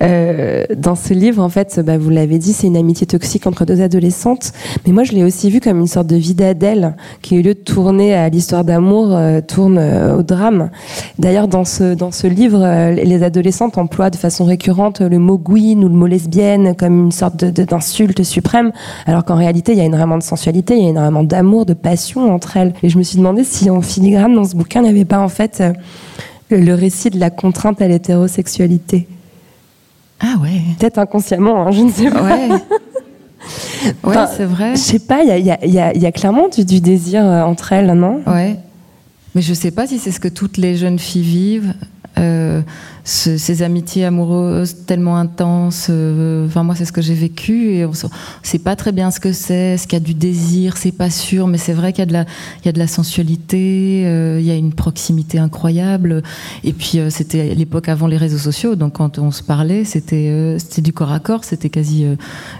[0.02, 3.64] Euh, dans ce livre, en fait, bah, vous l'avez dit, c'est une amitié toxique entre
[3.64, 4.52] deux adolescentes.
[4.86, 7.54] Mais moi je l'ai aussi vu comme une sorte de vie d'Adèle qui, au lieu
[7.54, 10.70] de tourner à l'histoire d'amour, euh, tourne au drame.
[11.18, 15.84] D'ailleurs, dans ce, dans ce livre, les adolescentes emploient de façon récurrente le mot gouine
[15.84, 18.72] ou le mot lesbienne comme une sorte d'insulte suprême,
[19.06, 21.74] alors qu'en réalité, il y a énormément de sensualité, il y a énormément d'amour, de
[21.74, 22.72] passion entre elles.
[22.82, 25.20] Et je me suis demandé si en filigrane dans ce bouquin, il n'y avait pas
[25.20, 25.72] en fait euh,
[26.50, 29.06] le récit de la contrainte à l'hétérosexualité.
[30.20, 30.60] Ah ouais.
[30.78, 32.22] Peut-être inconsciemment, hein, je ne sais pas.
[34.04, 34.72] Ouais, c'est vrai.
[34.74, 37.42] Je sais pas, il y a, y, a, y a, clairement du, du désir euh,
[37.42, 38.20] entre elles, non?
[38.26, 38.56] Ouais.
[39.34, 41.74] Mais je sais pas si c'est ce que toutes les jeunes filles vivent.
[42.18, 42.60] Euh,
[43.04, 45.88] ces amitiés amoureuses tellement intenses.
[45.90, 47.92] Euh, enfin, moi, c'est ce que j'ai vécu et on
[48.42, 51.10] sait pas très bien ce que c'est, ce qu'il y a du désir, c'est pas
[51.10, 52.24] sûr, mais c'est vrai qu'il y a de la,
[52.62, 56.22] il y a de la sensualité, euh, il y a une proximité incroyable.
[56.64, 60.56] Et puis, euh, c'était l'époque avant les réseaux sociaux, donc quand on se parlait, c'était,
[60.58, 62.06] c'était du corps à corps, c'était quasi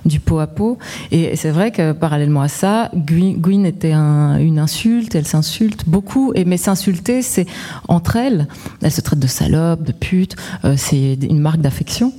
[0.05, 0.79] du pot à pot.
[1.11, 6.45] Et, c'est vrai que parallèlement à ça, Gwyn, était une insulte, elle s'insulte beaucoup, et
[6.45, 7.47] mais s'insulter, c'est
[7.89, 8.49] entre elles,
[8.83, 10.30] elles se traitent de salope, de pute,
[10.65, 12.13] euh, c'est une marque d'affection.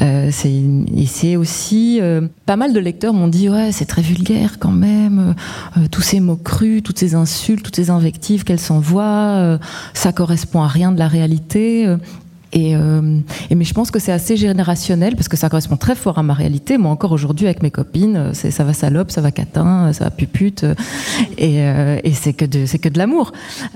[0.00, 4.72] Euh, c'est aussi euh, pas mal de lecteurs m'ont dit ouais c'est très vulgaire quand
[4.72, 5.34] même,
[5.90, 9.58] tous ces mots crus, toutes ces insultes, toutes ces invectives qu'elle s'envoie,
[9.94, 11.86] ça correspond à rien de la réalité.
[12.52, 13.00] Et, euh,
[13.54, 16.34] mais je pense que c'est assez générationnel parce que ça correspond très fort à ma
[16.34, 16.78] réalité.
[16.78, 20.10] Moi, encore aujourd'hui, avec mes copines, euh, ça va salope, ça va catin, ça va
[20.10, 20.64] pupute,
[21.38, 23.32] et, euh, et c'est que de c'est que de l'amour.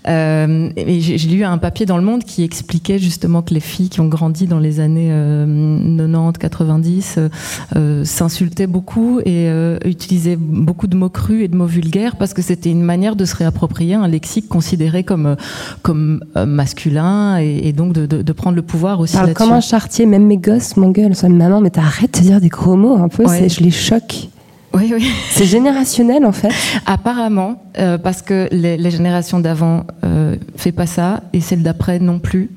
[0.09, 3.89] Euh, et j'ai lu un papier dans Le Monde qui expliquait justement que les filles
[3.89, 5.09] qui ont grandi dans les années
[5.97, 7.19] 90, 90
[8.05, 9.49] s'insultaient beaucoup et
[9.85, 13.25] utilisaient beaucoup de mots crus et de mots vulgaires parce que c'était une manière de
[13.25, 15.37] se réapproprier un lexique considéré comme
[15.83, 20.27] comme masculin et, donc de, de prendre le pouvoir aussi Parle comme un chartier, même
[20.27, 21.15] mes gosses m'engueulent.
[21.29, 23.49] Maman, mais t'arrêtes de dire des gros mots un peu, ouais.
[23.49, 24.29] je les choque.
[24.75, 25.11] Oui, oui.
[25.31, 26.51] C'est générationnel en fait.
[26.87, 31.99] Apparemment, euh, parce que les, les générations d'avant euh, fait pas ça et celle d'après
[31.99, 32.51] non plus,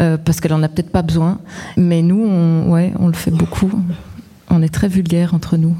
[0.00, 1.38] euh, parce qu'elle en a peut-être pas besoin.
[1.76, 3.70] Mais nous, on, ouais, on le fait beaucoup.
[4.48, 5.74] On est très vulgaire entre nous.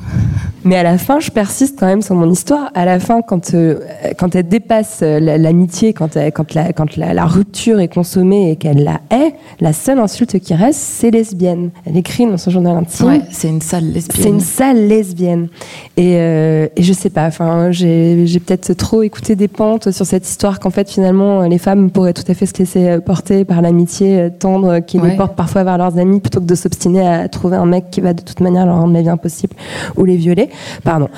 [0.64, 2.70] Mais à la fin, je persiste quand même sur mon histoire.
[2.74, 3.78] À la fin, quand, euh,
[4.18, 8.50] quand elle dépasse euh, l'amitié, quand, elle, quand, la, quand la, la, rupture est consommée
[8.50, 11.70] et qu'elle la hait, la seule insulte qui reste, c'est lesbienne.
[11.84, 13.06] Elle écrit dans son journal intime.
[13.06, 14.22] Ouais, c'est une sale lesbienne.
[14.22, 15.48] C'est une sale lesbienne.
[15.96, 20.28] Et, euh, et je sais pas, enfin, j'ai peut-être trop écouté des pentes sur cette
[20.28, 24.30] histoire qu'en fait, finalement, les femmes pourraient tout à fait se laisser porter par l'amitié
[24.40, 25.10] tendre qui ouais.
[25.10, 28.00] les porte parfois vers leurs amis plutôt que de s'obstiner à trouver un mec qui
[28.00, 29.54] va de toute manière leur rendre la vie impossible
[29.96, 30.48] ou les violer.
[30.84, 31.08] Pardon.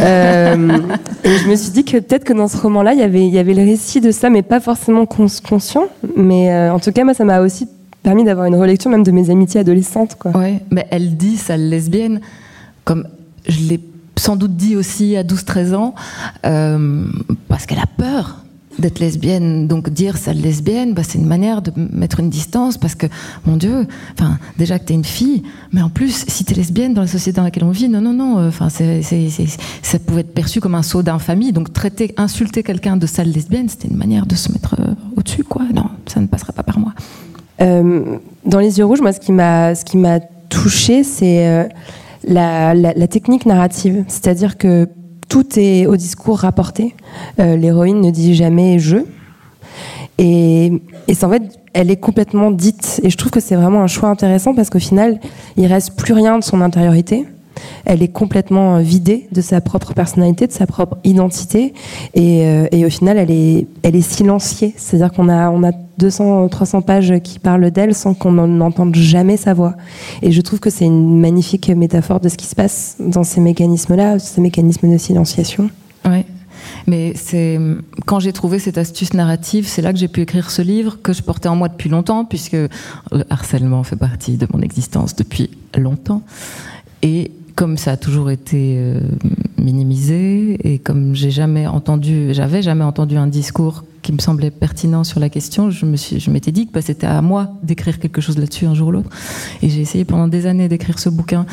[0.00, 0.78] euh,
[1.24, 3.32] et je me suis dit que peut-être que dans ce roman-là, il y avait, il
[3.32, 5.84] y avait le récit de ça, mais pas forcément conscient.
[6.16, 7.68] Mais euh, en tout cas, moi, ça m'a aussi
[8.02, 10.16] permis d'avoir une relecture même de mes amitiés adolescentes.
[10.18, 10.32] Quoi.
[10.32, 12.20] Ouais, mais elle dit, sale lesbienne,
[12.84, 13.06] comme
[13.48, 13.80] je l'ai
[14.16, 15.94] sans doute dit aussi à 12-13 ans,
[16.44, 17.06] euh,
[17.48, 18.44] parce qu'elle a peur
[18.78, 19.66] d'être lesbienne.
[19.66, 23.06] Donc dire sale lesbienne, bah, c'est une manière de mettre une distance parce que,
[23.46, 23.86] mon Dieu,
[24.18, 25.42] enfin, déjà que t'es une fille,
[25.72, 28.12] mais en plus, si t'es lesbienne dans la société dans laquelle on vit, non, non,
[28.12, 29.28] non, enfin, c'est, c'est,
[29.82, 31.52] ça pouvait être perçu comme un saut d'infamie.
[31.52, 35.44] Donc traiter, insulter quelqu'un de sale lesbienne, c'était une manière de se mettre euh, au-dessus,
[35.44, 35.62] quoi.
[35.74, 36.92] Non, ça ne passera pas par moi.
[37.60, 41.64] Euh, dans Les Yeux Rouges, moi, ce qui m'a, ce qui m'a touché, c'est euh,
[42.26, 44.04] la technique narrative.
[44.08, 44.88] C'est-à-dire que
[45.32, 46.94] tout est au discours rapporté.
[47.40, 48.98] Euh, L'héroïne ne dit jamais je.
[50.18, 50.66] Et,
[51.08, 53.00] et en fait, elle est complètement dite.
[53.02, 55.20] Et je trouve que c'est vraiment un choix intéressant parce qu'au final,
[55.56, 57.24] il reste plus rien de son intériorité.
[57.84, 61.74] Elle est complètement vidée de sa propre personnalité, de sa propre identité.
[62.14, 64.74] Et, euh, au final, elle est, elle silenciée.
[64.76, 69.54] C'est-à-dire qu'on a, a 200, 300 pages qui parlent d'elle sans qu'on n'entende jamais sa
[69.54, 69.74] voix.
[70.22, 73.40] Et je trouve que c'est une magnifique métaphore de ce qui se passe dans ces
[73.40, 75.70] mécanismes-là, ces mécanismes de silenciation.
[76.04, 76.24] Ouais.
[76.86, 77.58] Mais c'est
[78.06, 81.12] quand j'ai trouvé cette astuce narrative, c'est là que j'ai pu écrire ce livre que
[81.12, 82.70] je portais en moi depuis longtemps, puisque le
[83.30, 86.22] harcèlement fait partie de mon existence depuis longtemps.
[87.02, 89.00] Et comme ça a toujours été euh,
[89.58, 95.04] minimisé et comme j'ai jamais entendu, j'avais jamais entendu un discours qui me semblait pertinent
[95.04, 98.66] sur la question, je m'étais dit que bah, c'était à moi d'écrire quelque chose là-dessus
[98.66, 99.10] un jour ou l'autre.
[99.62, 101.46] Et j'ai essayé pendant des années d'écrire ce bouquin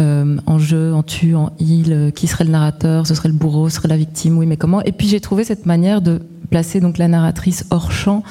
[0.00, 3.34] euh, en jeu, en tu, en il, euh, qui serait le narrateur, ce serait le
[3.34, 4.82] bourreau, ce serait la victime, oui, mais comment?
[4.82, 8.24] Et puis j'ai trouvé cette manière de placer donc la narratrice hors champ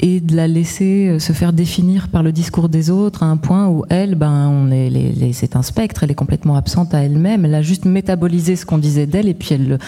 [0.00, 3.68] et de la laisser se faire définir par le discours des autres à un point
[3.68, 7.02] où elle, ben, on est, les, les, c'est un spectre, elle est complètement absente à
[7.02, 9.78] elle-même, elle a juste métabolisé ce qu'on disait d'elle et puis elle le,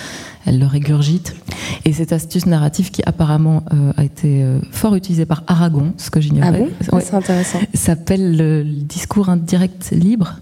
[0.46, 1.36] elle le régurgite.
[1.84, 6.10] Et cette astuce narrative qui apparemment euh, a été euh, fort utilisée par Aragon, ce
[6.10, 6.96] que j'ignorais, ah bon?
[6.96, 10.40] Ouais, c'est intéressant, s'appelle le, le, discours indirect libre.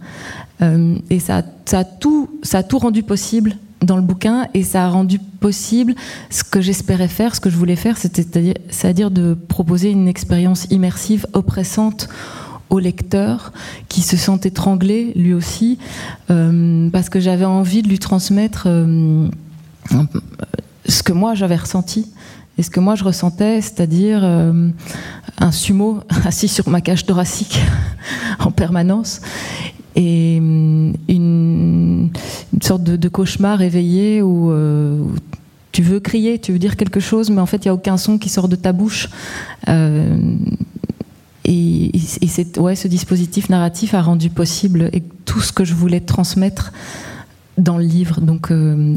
[0.62, 4.62] Euh, et ça, ça, a tout, ça a tout rendu possible dans le bouquin et
[4.62, 5.94] ça a rendu possible
[6.30, 11.26] ce que j'espérais faire, ce que je voulais faire, c'est-à-dire, de proposer une expérience immersive,
[11.32, 12.08] oppressante
[12.70, 13.52] au lecteur
[13.88, 15.78] qui se sent étranglé lui aussi
[16.30, 19.26] euh, parce que j'avais envie de lui transmettre euh,
[20.86, 22.12] ce que moi j'avais ressenti
[22.58, 24.68] et ce que moi je ressentais, c'est-à-dire euh,
[25.38, 27.58] un sumo assis sur ma cage thoracique
[28.38, 29.20] en permanence
[29.94, 30.94] et une,
[32.52, 35.12] une sorte de, de, cauchemar éveillé où, euh, où,
[35.72, 37.96] tu veux crier, tu veux dire quelque chose, mais en fait il n'y a aucun
[37.96, 39.08] son qui sort de ta bouche.
[39.68, 40.16] Euh,
[41.44, 46.00] et, et ouais, ce dispositif narratif a rendu possible et tout ce que je voulais
[46.00, 46.72] transmettre
[47.56, 48.20] dans le livre.
[48.20, 48.96] Donc euh,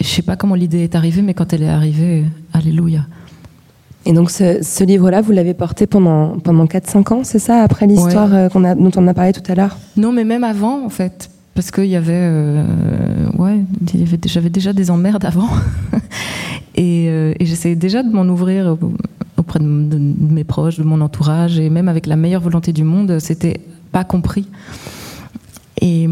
[0.00, 3.06] je sais pas comment l'idée est arrivée, mais quand elle est arrivée, alléluia.
[4.06, 7.86] Et donc ce, ce livre-là, vous l'avez porté pendant, pendant 4-5 ans, c'est ça, après
[7.86, 8.48] l'histoire ouais.
[8.54, 9.76] euh, dont on a parlé tout à l'heure?
[9.96, 11.28] Non, mais même avant, en fait.
[11.56, 12.12] Parce qu'il y avait...
[12.14, 12.64] Euh,
[13.38, 13.64] ouais,
[14.26, 15.48] j'avais déjà des emmerdes avant.
[16.74, 18.76] et, euh, et j'essayais déjà de m'en ouvrir
[19.38, 21.58] auprès de, mes proches, de mon entourage.
[21.58, 24.46] Et même avec la meilleure volonté du monde, c'était pas compris.
[25.80, 26.06] Et,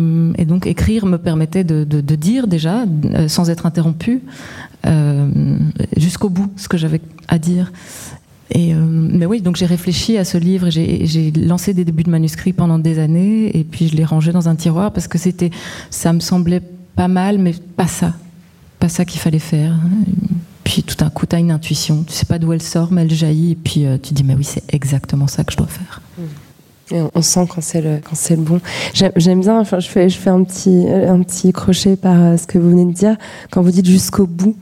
[0.47, 2.85] donc écrire me permettait de, dire déjà,
[3.15, 4.23] euh, sans être interrompu,
[5.97, 7.71] jusqu'au bout ce que j'avais à dire.
[8.55, 12.53] Et mais oui, donc j'ai réfléchi à ce livre, j'ai lancé des débuts de manuscrits
[12.53, 15.51] pendant des années, et puis je l'ai rangé dans un tiroir parce que c'était,
[15.91, 16.63] ça me semblait
[16.95, 18.15] pas mal, mais pas ça,
[18.79, 19.75] pas ça qu'il fallait faire.
[20.63, 23.03] Puis tout d'un coup, tu as une intuition, tu sais pas d'où elle sort, mais
[23.03, 26.01] elle jaillit, et puis tu dis, mais oui, c'est exactement ça que je dois faire.
[26.93, 28.61] On sent quand c'est le, quand c'est le bon.
[28.93, 32.47] J'aime bien, enfin, je fais, je fais un petit, un petit crochet par euh, ce
[32.47, 33.17] que vous venez de dire.
[33.51, 34.55] Quand vous dites jusqu'au bout,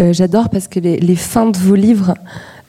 [0.00, 2.14] euh, j'adore parce que les, fins de vos livres,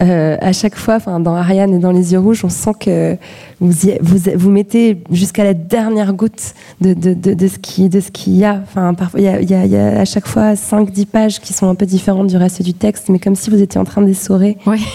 [0.03, 3.17] euh, à chaque fois, enfin, dans Ariane et dans Les Yeux Rouges, on sent que
[3.59, 8.35] vous, y, vous, vous mettez jusqu'à la dernière goutte de, de, de, de ce qu'il
[8.35, 8.61] y a.
[8.63, 11.67] Enfin, parfois, il y a, y, y a, à chaque fois 5-10 pages qui sont
[11.67, 14.57] un peu différentes du reste du texte, mais comme si vous étiez en train d'essorer.
[14.67, 14.85] Oui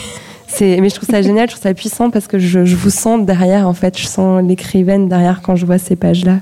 [0.61, 3.69] mais je trouve ça génial, je trouve ça puissant parce que je, vous sens derrière,
[3.69, 6.39] en fait, je sens l'écrivaine derrière quand je vois ces pages-là.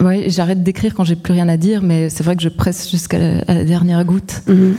[0.00, 2.90] Oui, j'arrête d'écrire quand j'ai plus rien à dire, mais c'est vrai que je presse
[2.90, 4.42] jusqu'à la, dernière goutte.
[4.46, 4.76] Mhm.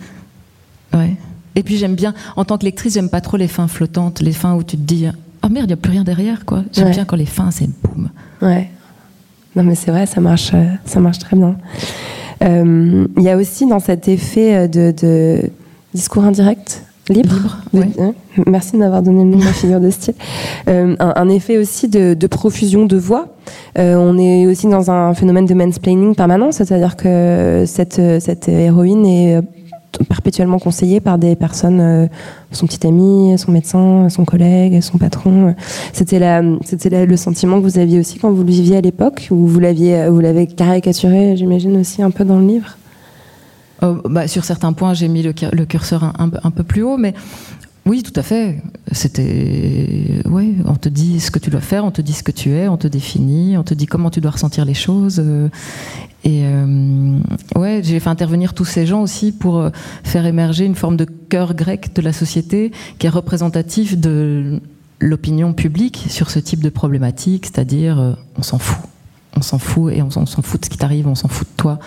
[0.93, 1.15] Ouais.
[1.55, 4.31] Et puis j'aime bien, en tant que lectrice, j'aime pas trop les fins flottantes, les
[4.31, 5.05] fins où tu te dis
[5.43, 6.63] oh merde, il n'y a plus rien derrière, quoi.
[6.73, 8.09] J'aime bien quand les fins, c'est boum.
[8.41, 8.69] Ouais.
[9.55, 11.57] Non, mais c'est vrai, ça marche, euh, ça marche très bien.
[12.41, 15.41] Euh, il y a aussi dans cet effet de, de
[15.93, 17.57] discours indirect, libre.
[17.75, 18.13] Hein,
[18.47, 20.13] merci de m'avoir donné le nom de ma figure de style.
[20.67, 23.27] Euh, un, effet aussi de, profusion de voix.
[23.77, 29.05] Euh, on est aussi dans un phénomène de mansplaining permanent, c'est-à-dire que cette, cette héroïne
[29.05, 29.41] est
[30.07, 32.07] perpétuellement conseillée par des personnes, euh,
[32.51, 35.53] son petit ami, son médecin, son collègue, son patron.
[35.93, 39.27] C'était la, c'était le sentiment que vous aviez aussi quand vous le viviez à l'époque,
[39.31, 42.77] ou vous l'aviez, vous l'avez caricaturé, j'imagine aussi un peu dans le livre?
[43.83, 45.33] Oh, bah, sur certains points, j'ai mis le,
[45.65, 47.15] curseur un, peu plus haut, mais
[47.87, 48.61] oui, tout à fait.
[48.91, 52.31] C'était, ouais, on te dit ce que tu dois faire, on te dit ce que
[52.31, 55.19] tu es, on te définit, on te dit comment tu dois ressentir les choses.
[55.19, 55.49] Euh,
[56.23, 57.17] et euh,
[57.55, 59.71] ouais, j'ai fait intervenir tous ces gens aussi pour euh,
[60.03, 64.61] faire émerger une forme de cœur grec de la société qui est représentatif de
[64.99, 68.90] l'opinion publique sur ce type de problématique, c'est-à-dire on s'en fout
[69.35, 71.55] on s'en fout et on, s'en fout de ce qui t'arrive, on s'en fout de
[71.55, 71.79] toi.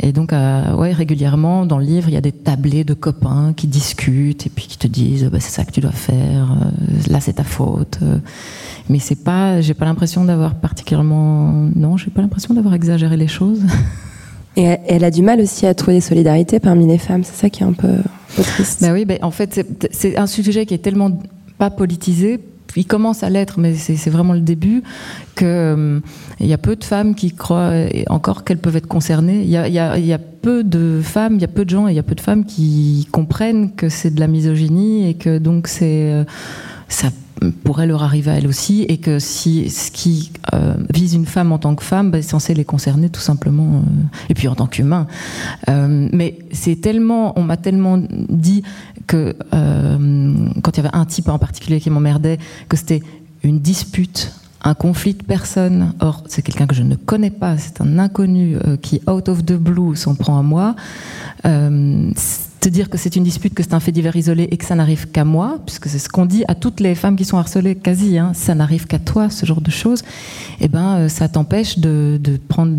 [0.00, 3.54] Et donc, euh, ouais, régulièrement dans le livre, il y a des tablés de copains
[3.56, 7.10] qui discutent et puis qui te disent, bah, c'est ça que tu dois faire, euh,
[7.10, 7.98] là c'est ta faute.
[8.02, 8.18] Euh.
[8.90, 13.28] mais c'est pas, j'ai pas l'impression d'avoir particulièrement, non, j'ai pas l'impression d'avoir exagéré les
[13.28, 13.60] choses.
[14.56, 17.48] Et elle a du mal aussi à trouver des solidarités parmi les femmes, c'est ça
[17.48, 17.94] qui est un peu,
[18.36, 18.82] triste.
[18.82, 21.10] Bah oui, bah, en fait, c'est un sujet qui est tellement
[21.56, 22.38] pas politisé
[22.76, 24.82] il commence à l'être, mais c'est vraiment le début,
[25.36, 26.00] qu'il euh,
[26.40, 27.72] y a peu de femmes qui croient
[28.08, 29.42] encore qu'elles peuvent être concernées.
[29.42, 32.02] Il y, a, peu de femmes, il y a peu de gens il y a
[32.02, 36.24] peu de femmes qui comprennent que c'est de la misogynie et que donc c'est euh,
[36.88, 37.08] ça
[37.50, 41.52] pourrait leur arriver à elles aussi et que si ce qui euh, vise une femme
[41.52, 43.82] en tant que femme bah, est censé les concerner tout simplement
[44.28, 45.06] et puis en tant qu'humain
[45.68, 48.62] mais c'est tellement on m'a tellement dit
[49.06, 52.38] que euh, quand il y avait un type en particulier qui m'emmerdait,
[52.68, 53.02] que c'était
[53.42, 54.32] une dispute
[54.64, 55.92] un conflit de personnes.
[55.98, 59.44] Or, c'est quelqu'un que je ne connais pas, c'est un inconnu euh, qui, out of
[59.44, 60.76] the blue, s'en prend à moi.
[61.44, 62.12] Euh,
[62.62, 64.76] te dire que c'est une dispute, que c'est un fait divers isolé et que ça
[64.76, 67.74] n'arrive qu'à moi, puisque c'est ce qu'on dit à toutes les femmes qui sont harcelées,
[67.74, 70.02] quasi, hein, ça n'arrive qu'à toi, ce genre de choses,
[70.60, 72.78] eh ben, ça t'empêche de, de, prendre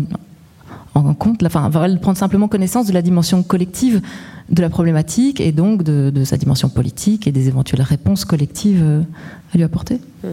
[0.94, 4.00] en compte, enfin, de prendre simplement connaissance de la dimension collective
[4.48, 9.02] de la problématique et donc de, sa dimension politique et des éventuelles réponses collectives euh,
[9.52, 10.00] à lui apporter.
[10.22, 10.28] Hmm.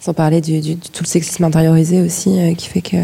[0.00, 2.96] Sans parler du, tout le sexisme intériorisé aussi, euh, qui fait que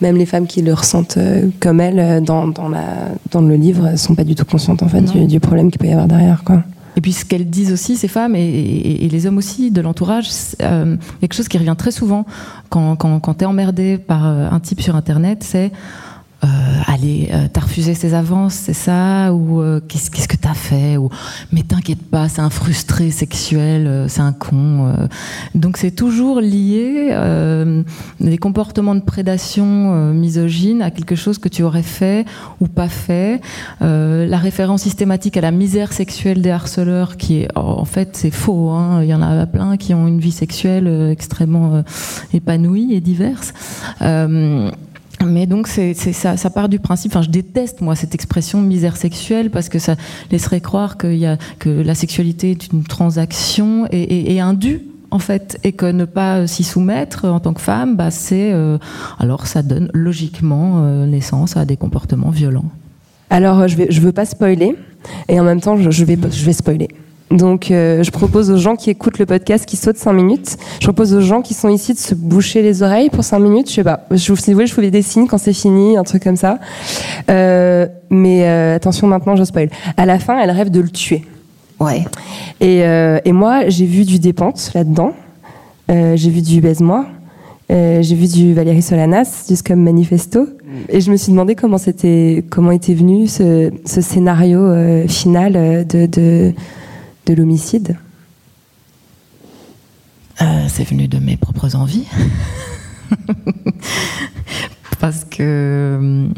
[0.00, 2.84] même les femmes qui le ressentent euh, comme elles dans, dans, la,
[3.30, 5.86] dans le livre ne sont pas du tout conscientes en fait, du, problème qu'il peut
[5.86, 6.44] y avoir derrière.
[6.44, 6.62] Quoi.
[6.96, 10.28] Et puis ce qu'elles disent aussi, ces femmes, et, les hommes aussi de l'entourage,
[10.58, 12.26] quelque chose qui revient très souvent
[12.68, 15.72] quand, quand, quand tu es emmerdé par un type sur Internet, c'est
[16.44, 16.48] euh,
[16.86, 19.32] allez, euh, t'as refusé ses avances, c'est ça?
[19.32, 20.98] Ou euh, qu'est-ce, que t'as fait?
[20.98, 21.08] Ou
[21.50, 24.94] mais t'inquiète pas, c'est un frustré sexuel, c'est un con.
[25.54, 27.16] Donc c'est toujours lié
[28.20, 32.26] les comportements de prédation misogyne à quelque chose que tu aurais fait
[32.60, 33.40] ou pas fait.
[33.80, 38.70] la référence systématique à la misère sexuelle des harceleurs, qui est en fait c'est faux.
[38.70, 39.02] Hein.
[39.02, 41.82] Il y en a plein qui ont une vie sexuelle extrêmement
[42.32, 43.52] épanouie et diverse.
[45.24, 47.12] Mais donc c'est, ça, part du principe.
[47.12, 49.96] Enfin, je déteste moi cette expression misère sexuelle parce que ça
[50.30, 54.82] laisserait croire qu'il y a que la sexualité est une transaction et, et, un dû
[55.10, 58.76] en fait, et que ne pas s'y soumettre en tant que femme, bah, c'est euh,
[59.18, 62.70] alors ça donne logiquement euh, naissance à des comportements violents.
[63.30, 64.76] Alors je je veux pas spoiler
[65.28, 66.88] et en même temps je vais, je vais spoiler.
[67.30, 70.56] Donc, euh, je propose aux gens qui écoutent le podcast qui sautent 5 minutes.
[70.80, 73.68] Je propose aux gens qui sont ici de se boucher les oreilles pour 5 minutes.
[73.68, 74.06] Je sais pas.
[74.12, 76.22] Je vous, si vous voulez, je vous fais des signes quand c'est fini, un truc
[76.22, 76.58] comme ça.
[77.28, 79.70] Euh, mais euh, attention, maintenant, je spoil.
[79.96, 81.24] À la fin, elle rêve de le tuer.
[81.80, 82.04] Ouais.
[82.60, 85.12] Et, et moi, j'ai vu du Dépente là-dedans.
[85.88, 87.04] j'ai vu du Baise-moi.
[87.68, 90.46] j'ai vu du Valérie Solanas, du Scum Manifesto.
[90.88, 96.06] Et je me suis demandé comment, c'était, comment était venu ce, ce scénario final de,
[96.06, 96.54] de,
[97.26, 97.98] de l'homicide.
[100.68, 102.06] c'est venu de mes propres envies.
[105.00, 106.28] Parce que,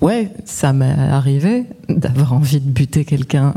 [0.00, 3.54] ouais, ça m'est arrivé d'avoir envie de buter quelqu'un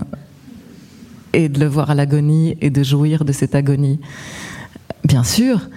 [1.34, 4.00] et de le voir à l'agonie et de jouir de cette agonie.
[5.04, 5.70] Bien sûr,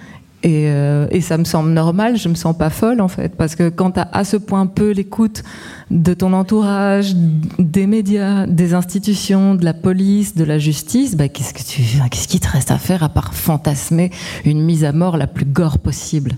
[0.45, 3.69] euh, et, ça me semble normal, je me sens pas folle en fait, parce que
[3.69, 5.43] quand tu as à ce point peu l'écoute
[5.91, 7.13] de ton entourage,
[7.59, 12.27] des médias, des institutions, de la police, de la justice, bah, qu'est-ce que tu, qu'est-ce
[12.27, 14.09] qui te reste à faire à part fantasmer
[14.45, 16.37] une mise à mort la plus gore possible?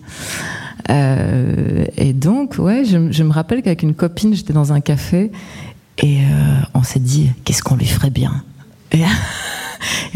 [0.90, 5.32] Euh, Et donc, ouais, je, me rappelle qu'avec une copine, j'étais dans un café
[6.00, 8.44] et euh, on s'est dit, qu'est-ce qu'on lui ferait bien?
[8.92, 9.04] Et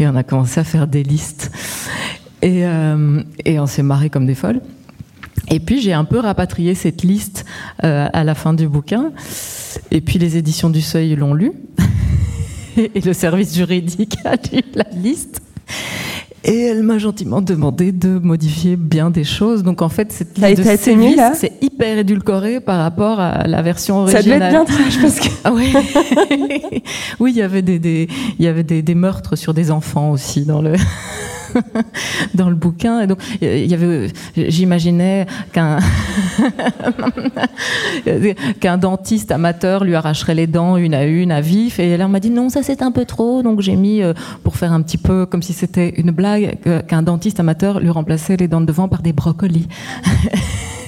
[0.06, 1.50] on a commencé à faire des listes.
[2.42, 4.60] Et, euh, et on s'est marré comme des folles.
[5.50, 7.44] Et puis j'ai un peu rapatrié cette liste
[7.84, 9.12] euh, à la fin du bouquin.
[9.90, 11.52] Et puis les éditions du Seuil l'ont lu.
[12.76, 15.40] et le service juridique a lu la liste.
[16.44, 19.62] Et elle m'a gentiment demandé de modifier bien des choses.
[19.62, 24.24] Donc en fait, cette liste de c'est hyper édulcoré par rapport à la version originale.
[24.24, 25.28] Ça devait être bien trash parce que.
[25.44, 25.74] Ah oui.
[27.20, 28.08] oui, il y avait des, des,
[28.38, 30.74] il y avait des, des meurtres sur des enfants aussi dans le.
[32.34, 33.06] dans le bouquin.
[33.06, 35.78] Donc, il y avait, j'imaginais qu'un
[38.60, 41.80] qu'un dentiste amateur lui arracherait les dents une à une à vif.
[41.80, 43.42] Et là, on m'a dit non, ça c'est un peu trop.
[43.42, 44.12] Donc j'ai mis euh,
[44.44, 48.36] pour faire un petit peu comme si c'était une blague qu'un dentiste amateur lui remplaçait
[48.36, 49.66] les dents de devant par des brocolis.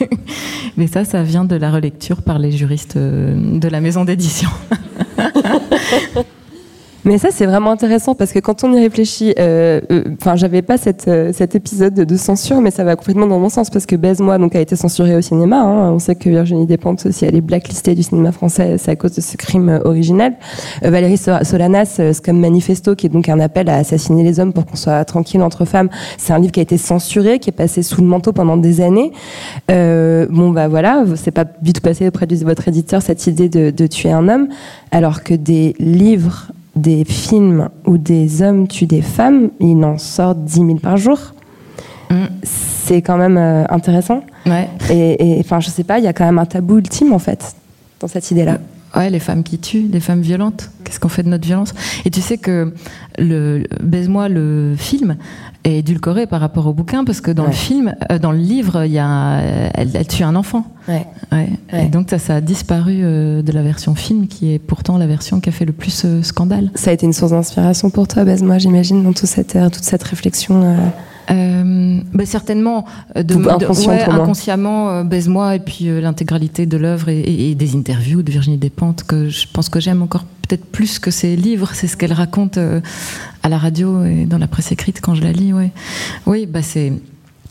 [0.77, 4.51] Mais ça, ça vient de la relecture par les juristes euh, de la maison d'édition.
[7.05, 10.61] Mais ça, c'est vraiment intéressant parce que quand on y réfléchit, euh, euh, enfin, j'avais
[10.61, 10.77] pas
[11.09, 14.37] euh, cet épisode de censure, mais ça va complètement dans mon sens parce que Baise-moi
[14.37, 15.61] donc a été censuré au cinéma.
[15.61, 15.93] Hein.
[15.93, 19.15] On sait que Virginie Despentes, si elle est blacklistée du cinéma français, c'est à cause
[19.15, 20.35] de ce crime originel.
[20.83, 24.77] Valérie Solanas, comme Manifesto, qui est donc un appel à assassiner les hommes pour qu'on
[24.77, 25.89] soit tranquille entre femmes,
[26.19, 28.83] c'est un livre qui a été censuré, qui est passé sous le manteau pendant des
[28.83, 29.13] années.
[29.69, 33.87] bon, bah voilà, c'est pas du tout passé auprès de votre éditeur cette idée de
[33.87, 34.49] tuer un homme,
[34.91, 40.35] alors que des livres des films où des hommes tuent des femmes, il en sort
[40.35, 41.19] 10 000 par jour.
[42.11, 42.15] Mm.
[42.43, 44.23] C'est quand même euh, intéressant.
[44.47, 44.69] Ouais.
[44.91, 47.55] Et enfin, je sais pas, il y a quand même un tabou ultime en fait
[48.01, 48.59] dans cette idée-là.
[48.97, 50.71] Ouais, les femmes qui tuent, les femmes violentes.
[50.85, 51.75] Qu'est-ce qu'on fait de notre violence?
[52.05, 52.75] Et tu sais que
[53.19, 55.17] le Baise-moi, le film,
[55.65, 58.85] est édulcoré par rapport au bouquin parce que dans le film, euh, dans le livre,
[58.85, 59.41] il y a,
[59.75, 60.65] elle, tue un enfant.
[60.89, 61.07] Ouais.
[61.73, 65.07] Et donc ça, ça a disparu euh, de la version film, qui est pourtant la
[65.07, 66.71] version qui a fait le plus euh, scandale.
[66.75, 70.03] Ça a été une source d'inspiration pour toi, Baise-moi, j'imagine, dans toute cette, toute cette
[70.03, 70.77] réflexion.
[71.31, 72.85] Euh, bah, certainement,
[73.17, 73.37] euh, de,
[74.11, 79.29] inconsciemment, euh, baise-moi et puis l'intégralité de l'œuvre et, des interviews de Virginie Despentes que
[79.29, 83.49] je pense que j'aime encore peut-être plus que ses livres, c'est ce qu'elle raconte à
[83.49, 85.53] la radio et dans la presse écrite quand je la lis.
[85.53, 85.71] Ouais.
[86.27, 86.93] Oui, bah c'est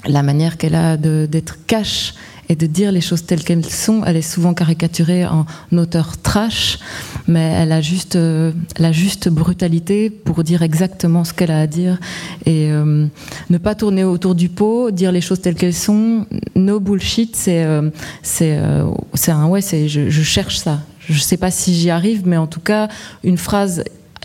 [0.06, 2.14] la manière qu'elle a d'être cash
[2.50, 4.04] et de dire les choses telles qu'elles sont.
[4.06, 6.80] Elle est souvent caricaturée en auteur trash,
[7.28, 11.68] mais elle a juste euh, la juste brutalité pour dire exactement ce qu'elle a à
[11.68, 12.00] dire
[12.46, 13.06] et euh,
[13.50, 16.26] ne pas tourner autour du pot, dire les choses telles qu'elles sont.
[16.56, 17.90] No bullshit, c'est euh,
[18.24, 20.82] c'est un ouais, c'est je, cherche ça.
[21.08, 22.88] Je sais pas si j'y arrive, mais en tout cas,
[23.24, 23.84] une phrase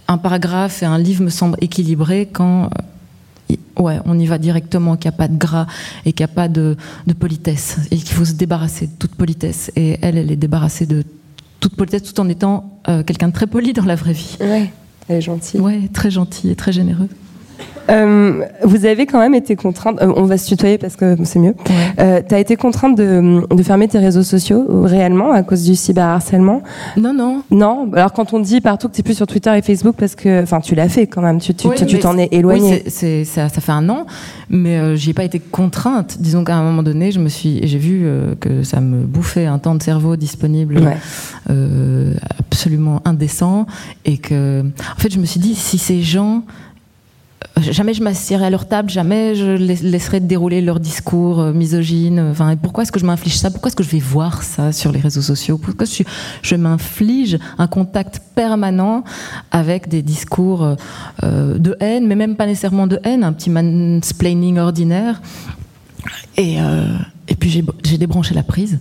[0.08, 2.68] un paragraphe et un livre me semblent équilibrés quand
[3.78, 5.66] ouais, on y va directement, qu'il n'y a pas de gras
[6.04, 6.76] et qu'il n'y a pas de,
[7.18, 9.70] politesse et qu'il faut se débarrasser de toute politesse.
[9.76, 11.04] Et elle, elle est débarrassée de
[11.60, 14.36] toute politesse tout en étant euh, quelqu'un de très poli dans la vraie vie.
[14.40, 14.70] Ouais,
[15.08, 15.60] elle est gentille.
[15.60, 17.08] Ouais, très gentille et très généreuse.
[17.90, 21.38] Euh, vous avez quand même été contrainte, euh, on va se tutoyer parce que c'est
[21.38, 21.54] mieux.
[21.98, 25.74] Euh, tu as été contrainte de, de, fermer tes réseaux sociaux réellement à cause du
[25.74, 26.62] cyberharcèlement?
[26.96, 27.42] Non, non.
[27.50, 27.90] Non?
[27.94, 30.60] Alors quand on dit partout que tu plus sur Twitter et Facebook parce que, enfin,
[30.60, 32.82] tu l'as fait quand même, tu t'en tu, es éloigné.
[32.84, 34.06] Oui, c'est, ça, ça, fait un an,
[34.48, 36.16] mais j'y ai pas été contrainte.
[36.20, 38.06] Disons qu'à un moment donné, je me suis, j'ai vu
[38.40, 40.80] que ça me bouffait un temps de cerveau disponible
[42.38, 43.66] absolument indécent
[44.04, 46.44] et que, en fait, je me suis dit si ces gens
[47.74, 52.28] jamais je m'assierai à leur table, jamais je laisserai dérouler leur discours euh, misogyne.
[52.30, 53.50] Enfin, pourquoi est-ce que je m'inflige ça?
[53.50, 55.58] Pourquoi est-ce que je vais voir ça sur les réseaux sociaux?
[55.58, 56.04] Pourquoi je,
[56.40, 59.04] je m'inflige un contact permanent
[59.50, 60.74] avec des discours euh,
[61.24, 65.20] euh, de haine, mais même pas nécessairement de haine, un petit mansplaining ordinaire?
[66.36, 66.56] Et,
[67.28, 68.78] et puis j'ai débranché la prise.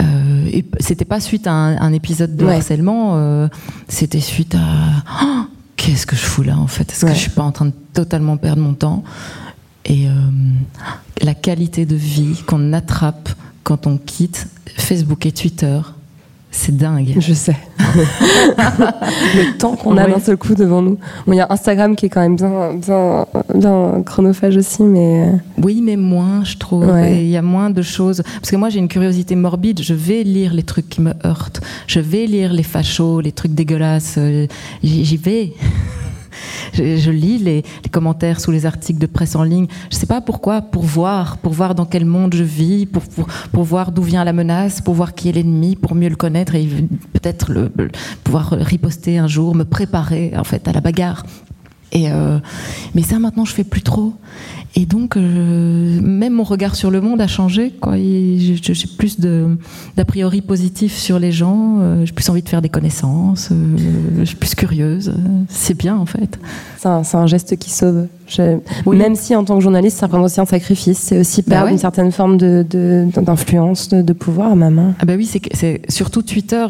[0.00, 3.48] Euh, c'était pas suite à un, épisode de harcèlement,
[3.88, 5.44] c'était suite à oh,
[5.86, 6.90] qu'est-ce que je fous là en fait?
[6.90, 9.04] Est-ce que je suis pas en train de totalement perdre mon temps?
[9.84, 10.08] Et
[11.22, 13.28] la qualité de vie qu'on attrape
[13.62, 15.80] quand on quitte Facebook et Twitter,
[16.50, 17.16] c'est dingue.
[17.18, 17.56] Je sais.
[17.78, 20.98] le temps qu'on a d'un seul coup devant nous.
[21.26, 25.28] Il y a Instagram qui est quand même bien, bien, bien chronophage aussi, mais.
[25.28, 25.32] Euh,
[25.62, 26.90] oui, mais moins, je trouve.
[27.08, 28.22] Il y a moins de choses.
[28.36, 29.80] Parce que moi, j'ai une curiosité morbide.
[29.82, 31.60] Je vais lire les trucs qui me heurtent.
[31.86, 34.14] Je vais lire les fachos, les trucs dégueulasses.
[34.18, 34.46] Euh,
[34.82, 35.52] j'y vais
[36.72, 39.66] je, lis les, commentaires sous les articles de presse en ligne.
[39.90, 43.02] Je ne sais pas pourquoi, pour voir, pour voir dans quel monde je vis, pour,
[43.52, 46.54] pour, voir d'où vient la menace, pour voir qui est l'ennemi, pour mieux le connaître
[46.54, 46.68] et
[47.12, 47.70] peut-être
[48.24, 51.24] pouvoir riposter un jour, me préparer en fait à la bagarre.
[51.92, 52.38] Et euh,
[52.94, 54.14] mais ça maintenant je fais plus trop.
[54.78, 57.72] Et donc, euh, même mon regard sur le monde a changé.
[57.94, 61.78] J'ai plus d'a priori positif sur les gens.
[61.80, 63.50] Euh, j'ai plus envie de faire des connaissances.
[64.18, 65.14] Je suis plus curieuse.
[65.48, 66.38] C'est bien, en fait.
[66.76, 68.06] C'est un, un, geste qui sauve.
[68.86, 71.68] Même si en tant que journaliste, ça représente aussi un sacrifice, c'est aussi bah perdre
[71.70, 74.94] une certaine forme d'influence, de, de, pouvoir à ma main.
[75.00, 76.66] Ah bah oui, c'est surtout Twitter,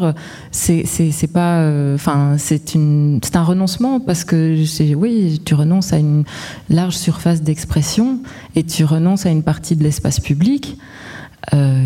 [0.51, 4.55] c'est pas, euh, enfin c'est un renoncement parce que
[4.95, 6.23] oui, tu renonces à une
[6.69, 8.19] large surface d'expression
[8.55, 10.77] et tu renonces à une partie de l'espace public.
[11.53, 11.85] Euh,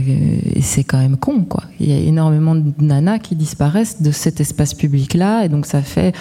[0.55, 1.63] et c'est quand même con, quoi.
[1.79, 5.81] Il y a énormément de nanas qui disparaissent de cet espace public-là, et donc ça
[5.81, 6.15] fait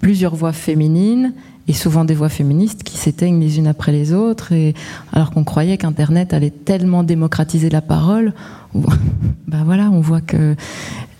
[0.00, 1.32] plusieurs voix féminines
[1.68, 4.52] et souvent des voix féministes qui s'éteignent les unes après les autres.
[4.52, 4.74] Et
[5.12, 8.32] alors qu'on croyait qu'Internet allait tellement démocratiser la parole,
[8.74, 10.56] ben voilà, on voit que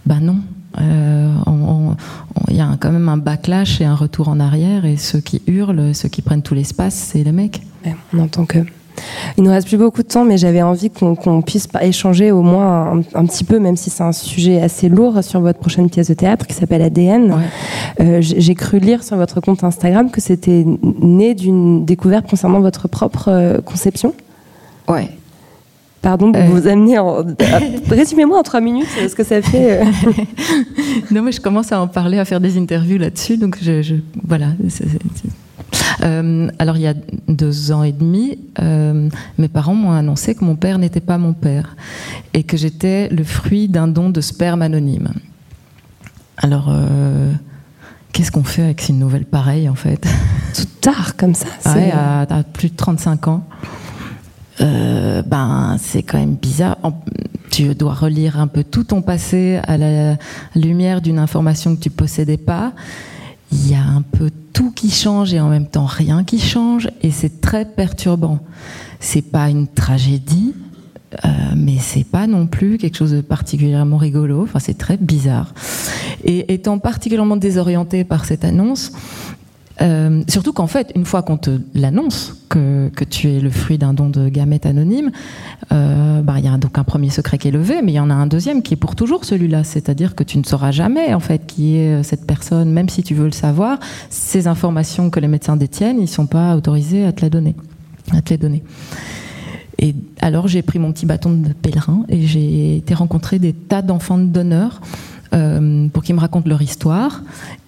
[0.07, 0.41] ben non.
[0.81, 1.35] Euh,
[2.49, 5.43] il y a quand même un backlash et un retour en arrière, et ceux qui
[5.47, 7.63] hurlent, ceux qui prennent tout l'espace, c'est les mecs.
[8.15, 8.59] on entend que
[9.37, 13.03] il nous reste plus beaucoup de temps, mais j'avais envie qu'on puisse échanger au moins
[13.15, 16.15] un, petit peu, même si c'est un sujet assez lourd, sur votre prochaine pièce de
[16.15, 17.35] théâtre qui s'appelle ADN.
[18.01, 22.89] Euh, j'ai cru lire sur votre compte Instagram que c'était né d'une découverte concernant votre
[22.89, 24.15] propre euh, conception.
[24.89, 25.09] Ouais.
[26.01, 26.45] Pardon de euh.
[26.45, 27.25] vous amener en.
[27.91, 29.83] Résumez-moi en trois minutes ce que ça fait.
[31.11, 33.97] non, mais je commence à en parler, à faire des interviews là-dessus, donc je, je
[34.27, 34.49] voilà.
[36.03, 36.95] Euh, alors il y a
[37.29, 41.33] deux ans et demi, euh, mes parents m'ont annoncé que mon père n'était pas mon
[41.33, 41.77] père
[42.35, 45.13] et que j'étais le fruit d'un don de sperme anonyme.
[46.37, 47.33] Alors euh,
[48.13, 50.07] qu'est-ce qu'on fait avec une nouvelle pareille en fait?
[50.55, 53.45] Tout tard comme ça ouais, à, plus de 35 ans.
[54.61, 56.77] ben c'est quand même bizarre.
[57.51, 60.17] tu dois relire un peu tout ton passé à la
[60.55, 62.73] lumière d'une information que tu possédais pas
[63.53, 66.89] il y a un peu tout qui change et en même temps rien qui change
[67.03, 68.41] et c'est très perturbant.
[69.01, 70.55] C'est pas une tragédie,
[71.25, 74.43] euh, mais c'est pas non plus quelque chose de particulièrement rigolo.
[74.43, 75.55] Enfin, c'est très bizarre.
[76.25, 78.93] Et étant particulièrement désorienté par cette annonce,
[79.81, 83.95] euh, surtout qu'en fait, une fois qu'on te l'annonce, que, tu es le fruit d'un
[83.95, 85.11] don de gamètes anonyme,
[85.73, 88.01] euh, bah, il y a donc un premier secret qui est levé, mais il y
[88.01, 89.65] en a un deuxième qui est pour toujours celui-là.
[89.65, 93.03] C'est-à-dire que tu ne sauras jamais, en fait, qui est euh, cette personne, même si
[93.03, 93.79] tu veux le savoir.
[94.11, 97.55] Ces informations que les médecins détiennent, ils ne sont pas autorisés à te les donner.
[98.13, 98.63] À te les donner.
[99.79, 103.83] Et alors, j'ai pris mon petit bâton de pèlerin et j'ai été rencontrer des tas
[103.83, 104.81] d'enfants de donneurs
[105.35, 107.23] euh, pour qu'ils me racontent leur histoire.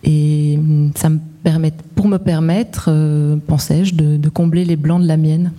[0.05, 5.07] Et hum, ça me permet, pour me permettre, euh, pensais-je, de, combler les blancs de
[5.07, 5.53] la mienne.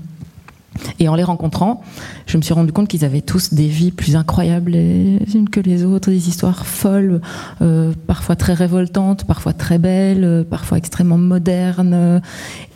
[0.99, 1.84] Et en les rencontrant,
[2.26, 5.60] je me suis rendu compte qu'ils avaient tous des vies plus incroyables les unes que
[5.60, 7.22] les autres, des histoires folles,
[7.62, 12.22] euh, parfois très révoltantes, parfois très belles, parfois extrêmement modernes.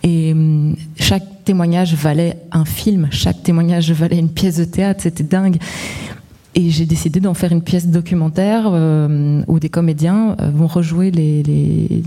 [0.03, 5.23] Et hum, chaque témoignage valait un film, chaque témoignage valait une pièce de théâtre, c'était
[5.23, 5.57] dingue.
[6.57, 11.11] Et j'ai décidé d'en faire une pièce documentaire euh, où des comédiens euh, vont rejouer
[11.11, 11.43] les,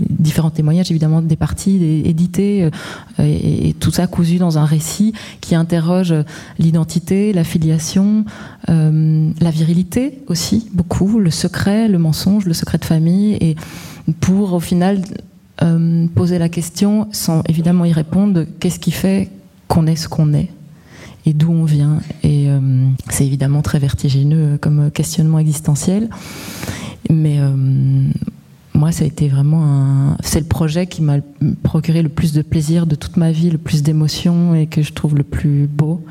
[0.09, 5.53] différents témoignages, évidemment des parties éditées, euh, et, tout ça cousu dans un récit qui
[5.53, 6.15] interroge
[6.57, 8.25] l'identité, la filiation,
[8.67, 13.55] la virilité aussi, beaucoup, le secret, le mensonge, le secret de famille, et
[14.19, 15.01] pour au final
[16.15, 19.29] poser la question, sans évidemment y répondre, qu'est-ce qui fait
[19.67, 20.49] qu'on est ce qu'on est?
[21.29, 21.99] Et d'où on vient.
[22.23, 22.59] Et euh,
[23.09, 26.09] c'est évidemment très vertigineux comme questionnement existentiel.
[27.09, 27.51] Mais euh,
[28.73, 30.17] moi, ça a été vraiment un.
[30.23, 31.17] C'est le projet qui m'a
[31.63, 34.91] procuré le plus de plaisir de toute ma vie, le plus d'émotions et que je
[34.91, 36.03] trouve le plus beau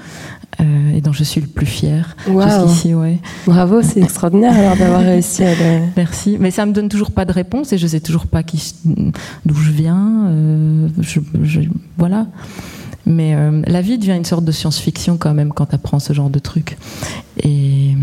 [0.61, 2.95] euh, et dont je suis le plus fière jusqu'ici.
[2.95, 3.19] Ouais.
[3.45, 5.53] Bravo, c'est extraordinaire alors d'avoir réussi à.
[5.53, 5.87] Le...
[5.97, 8.73] Merci, mais ça me donne toujours pas de réponse et je sais toujours pas qui,
[8.85, 10.31] d'où je viens.
[11.01, 11.21] je,
[11.97, 12.29] voilà.
[13.09, 16.13] Mais euh, la vie devient une sorte de science-fiction quand même quand tu apprends ce
[16.13, 16.77] genre de trucs.
[17.43, 17.95] Et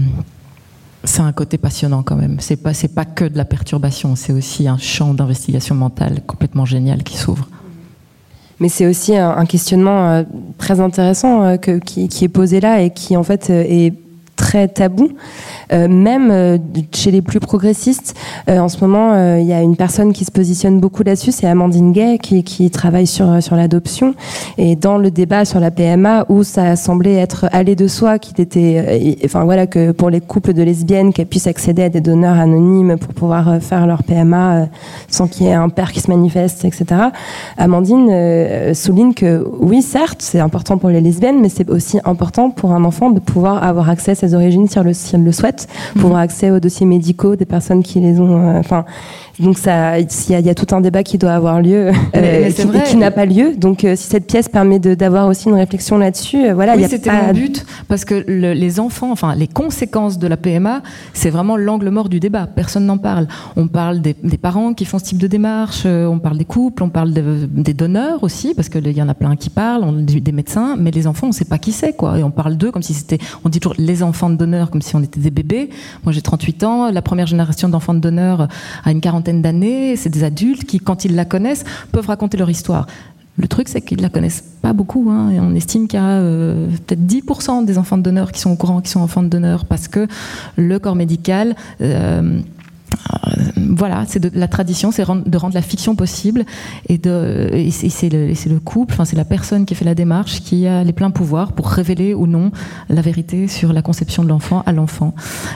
[1.04, 2.38] c'est un côté passionnant quand même.
[2.40, 7.04] C'est pas, pas que de la perturbation, c'est aussi un champ d'investigation mentale complètement génial
[7.04, 7.48] qui s'ouvre.
[8.60, 10.24] Mais c'est aussi un, questionnement euh,
[10.58, 13.94] très intéressant euh, qui, est posé là et qui en fait est
[14.46, 15.10] très tabou.
[15.74, 16.58] Euh, même euh,
[16.94, 18.16] chez les plus progressistes.
[18.50, 21.48] Euh, en ce moment, il y a une personne qui se positionne beaucoup là-dessus, c'est
[21.48, 24.14] Amandine Gay, qui, travaille sur, sur l'adoption.
[24.58, 28.40] Et dans le débat sur la PMA, où ça semblait être aller de soi, qu'il
[28.42, 32.38] était, enfin voilà, que pour les couples de lesbiennes, qu'elles puissent accéder à des donneurs
[32.38, 34.68] anonymes pour pouvoir faire leur PMA
[35.08, 36.86] sans qu'il y ait un père qui se manifeste, etc.
[37.58, 42.74] Amandine souligne que oui, certes, c'est important pour les lesbiennes, mais c'est aussi important pour
[42.74, 46.22] un enfant de pouvoir avoir accès à ses origines si elle le souhaite pour avoir
[46.22, 48.42] accès aux dossiers médicaux des personnes qui les ont.
[48.42, 48.86] Euh, enfin,
[49.40, 52.96] donc ça, il y, a tout un débat qui doit avoir lieu euh, qui, qui
[52.96, 53.54] n'a pas lieu.
[53.56, 56.76] Donc euh, si cette pièce permet d'avoir aussi une réflection là-dessus, voilà.
[56.76, 60.82] Oui, c'était mon but parce que les enfants, enfin les conséquences de la PMA,
[61.14, 62.48] c'est vraiment l'angle mort du débat.
[62.48, 63.28] Personne n'en parle.
[63.56, 66.90] On parle des, parents qui font ce type de démarche, on parle des couples, on
[66.90, 70.76] parle des donneurs aussi parce qu'il y en a plein qui parlent, on, des médecins,
[70.78, 72.18] mais les enfants, on ne sait pas qui c'est quoi.
[72.20, 74.82] Et on parle d'eux comme si c'était, on dit toujours les enfants de donneurs comme
[74.82, 75.70] si on était des bébés
[76.04, 76.92] moi, j'ai 38 ans.
[76.92, 78.48] La première génération d'enfants de donneurs
[78.84, 79.96] a une quarantaine d'années.
[79.96, 82.88] C'est des adultes qui, quand ils la connaissent, peuvent raconter leur histoire.
[83.38, 85.10] Le truc, c'est qu'ils ne la connaissent pas beaucoup.
[85.12, 88.40] Hein, et on estime qu'il y a euh, peut-être 10% des enfants de donneurs qui
[88.40, 90.08] sont au courant qui sont enfants de donneurs parce que
[90.56, 92.40] le corps médical euh,
[93.58, 96.46] voilà, c'est de la tradition, c'est de rendre la fiction possible
[96.88, 97.00] et,
[97.70, 101.12] c'est le, couple, enfin c'est la personne qui fait la démarche qui a les pleins
[101.12, 102.52] pouvoirs pour révéler ou non
[102.90, 105.14] la vérité sur la conception de l'enfant à l'enfant.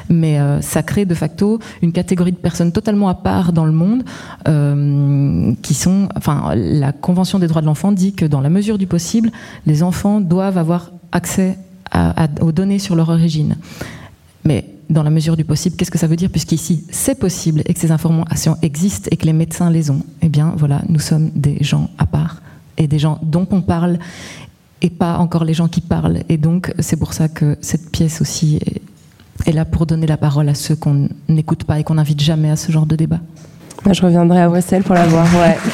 [0.10, 3.72] Mais euh, ça crée de facto une catégorie de personnes totalement à part dans le
[3.72, 4.04] monde
[4.48, 8.78] euh, qui sont, enfin la Convention des droits de l'enfant dit que dans la mesure
[8.78, 9.32] du possible,
[9.66, 11.58] les enfants doivent avoir accès
[12.42, 13.56] aux données sur leur origine.
[14.44, 17.74] Mais dans la mesure du possible, qu'est-ce que ça veut dire Puisqu'ici, c'est possible et
[17.74, 20.02] que ces informations existent et que les médecins les ont.
[20.22, 22.41] Eh bien, voilà, nous sommes des gens à part
[22.78, 23.99] et des gens dont on parle
[24.82, 26.24] et pas encore les gens qui parlent.
[26.30, 28.60] Et donc, c'est pour ça que cette pièce aussi
[29.45, 32.49] est, là pour donner la parole à ceux qu'on n'écoute pas et qu'on n'invite jamais
[32.49, 33.20] à ce genre de débat.
[33.91, 35.57] Je reviendrai à Bruxelles pour la voir, ouais.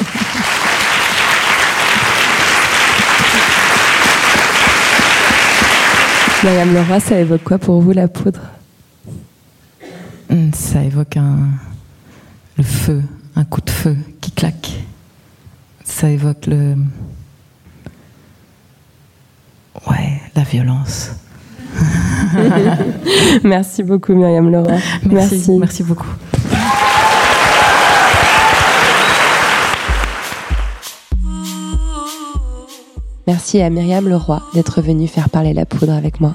[6.44, 8.40] Madame Leroy, ça évoque quoi pour vous la poudre?
[10.52, 11.38] Ça évoque un,
[12.56, 13.02] le feu,
[13.34, 14.72] un coup de feu qui claque.
[15.84, 16.76] Ça évoque le.
[19.88, 21.10] Ouais, la violence.
[23.44, 24.78] merci beaucoup, Myriam Leroy.
[25.04, 26.08] Merci, merci beaucoup.
[33.26, 36.34] Merci à Myriam Leroy d'être venue faire parler la poudre avec moi.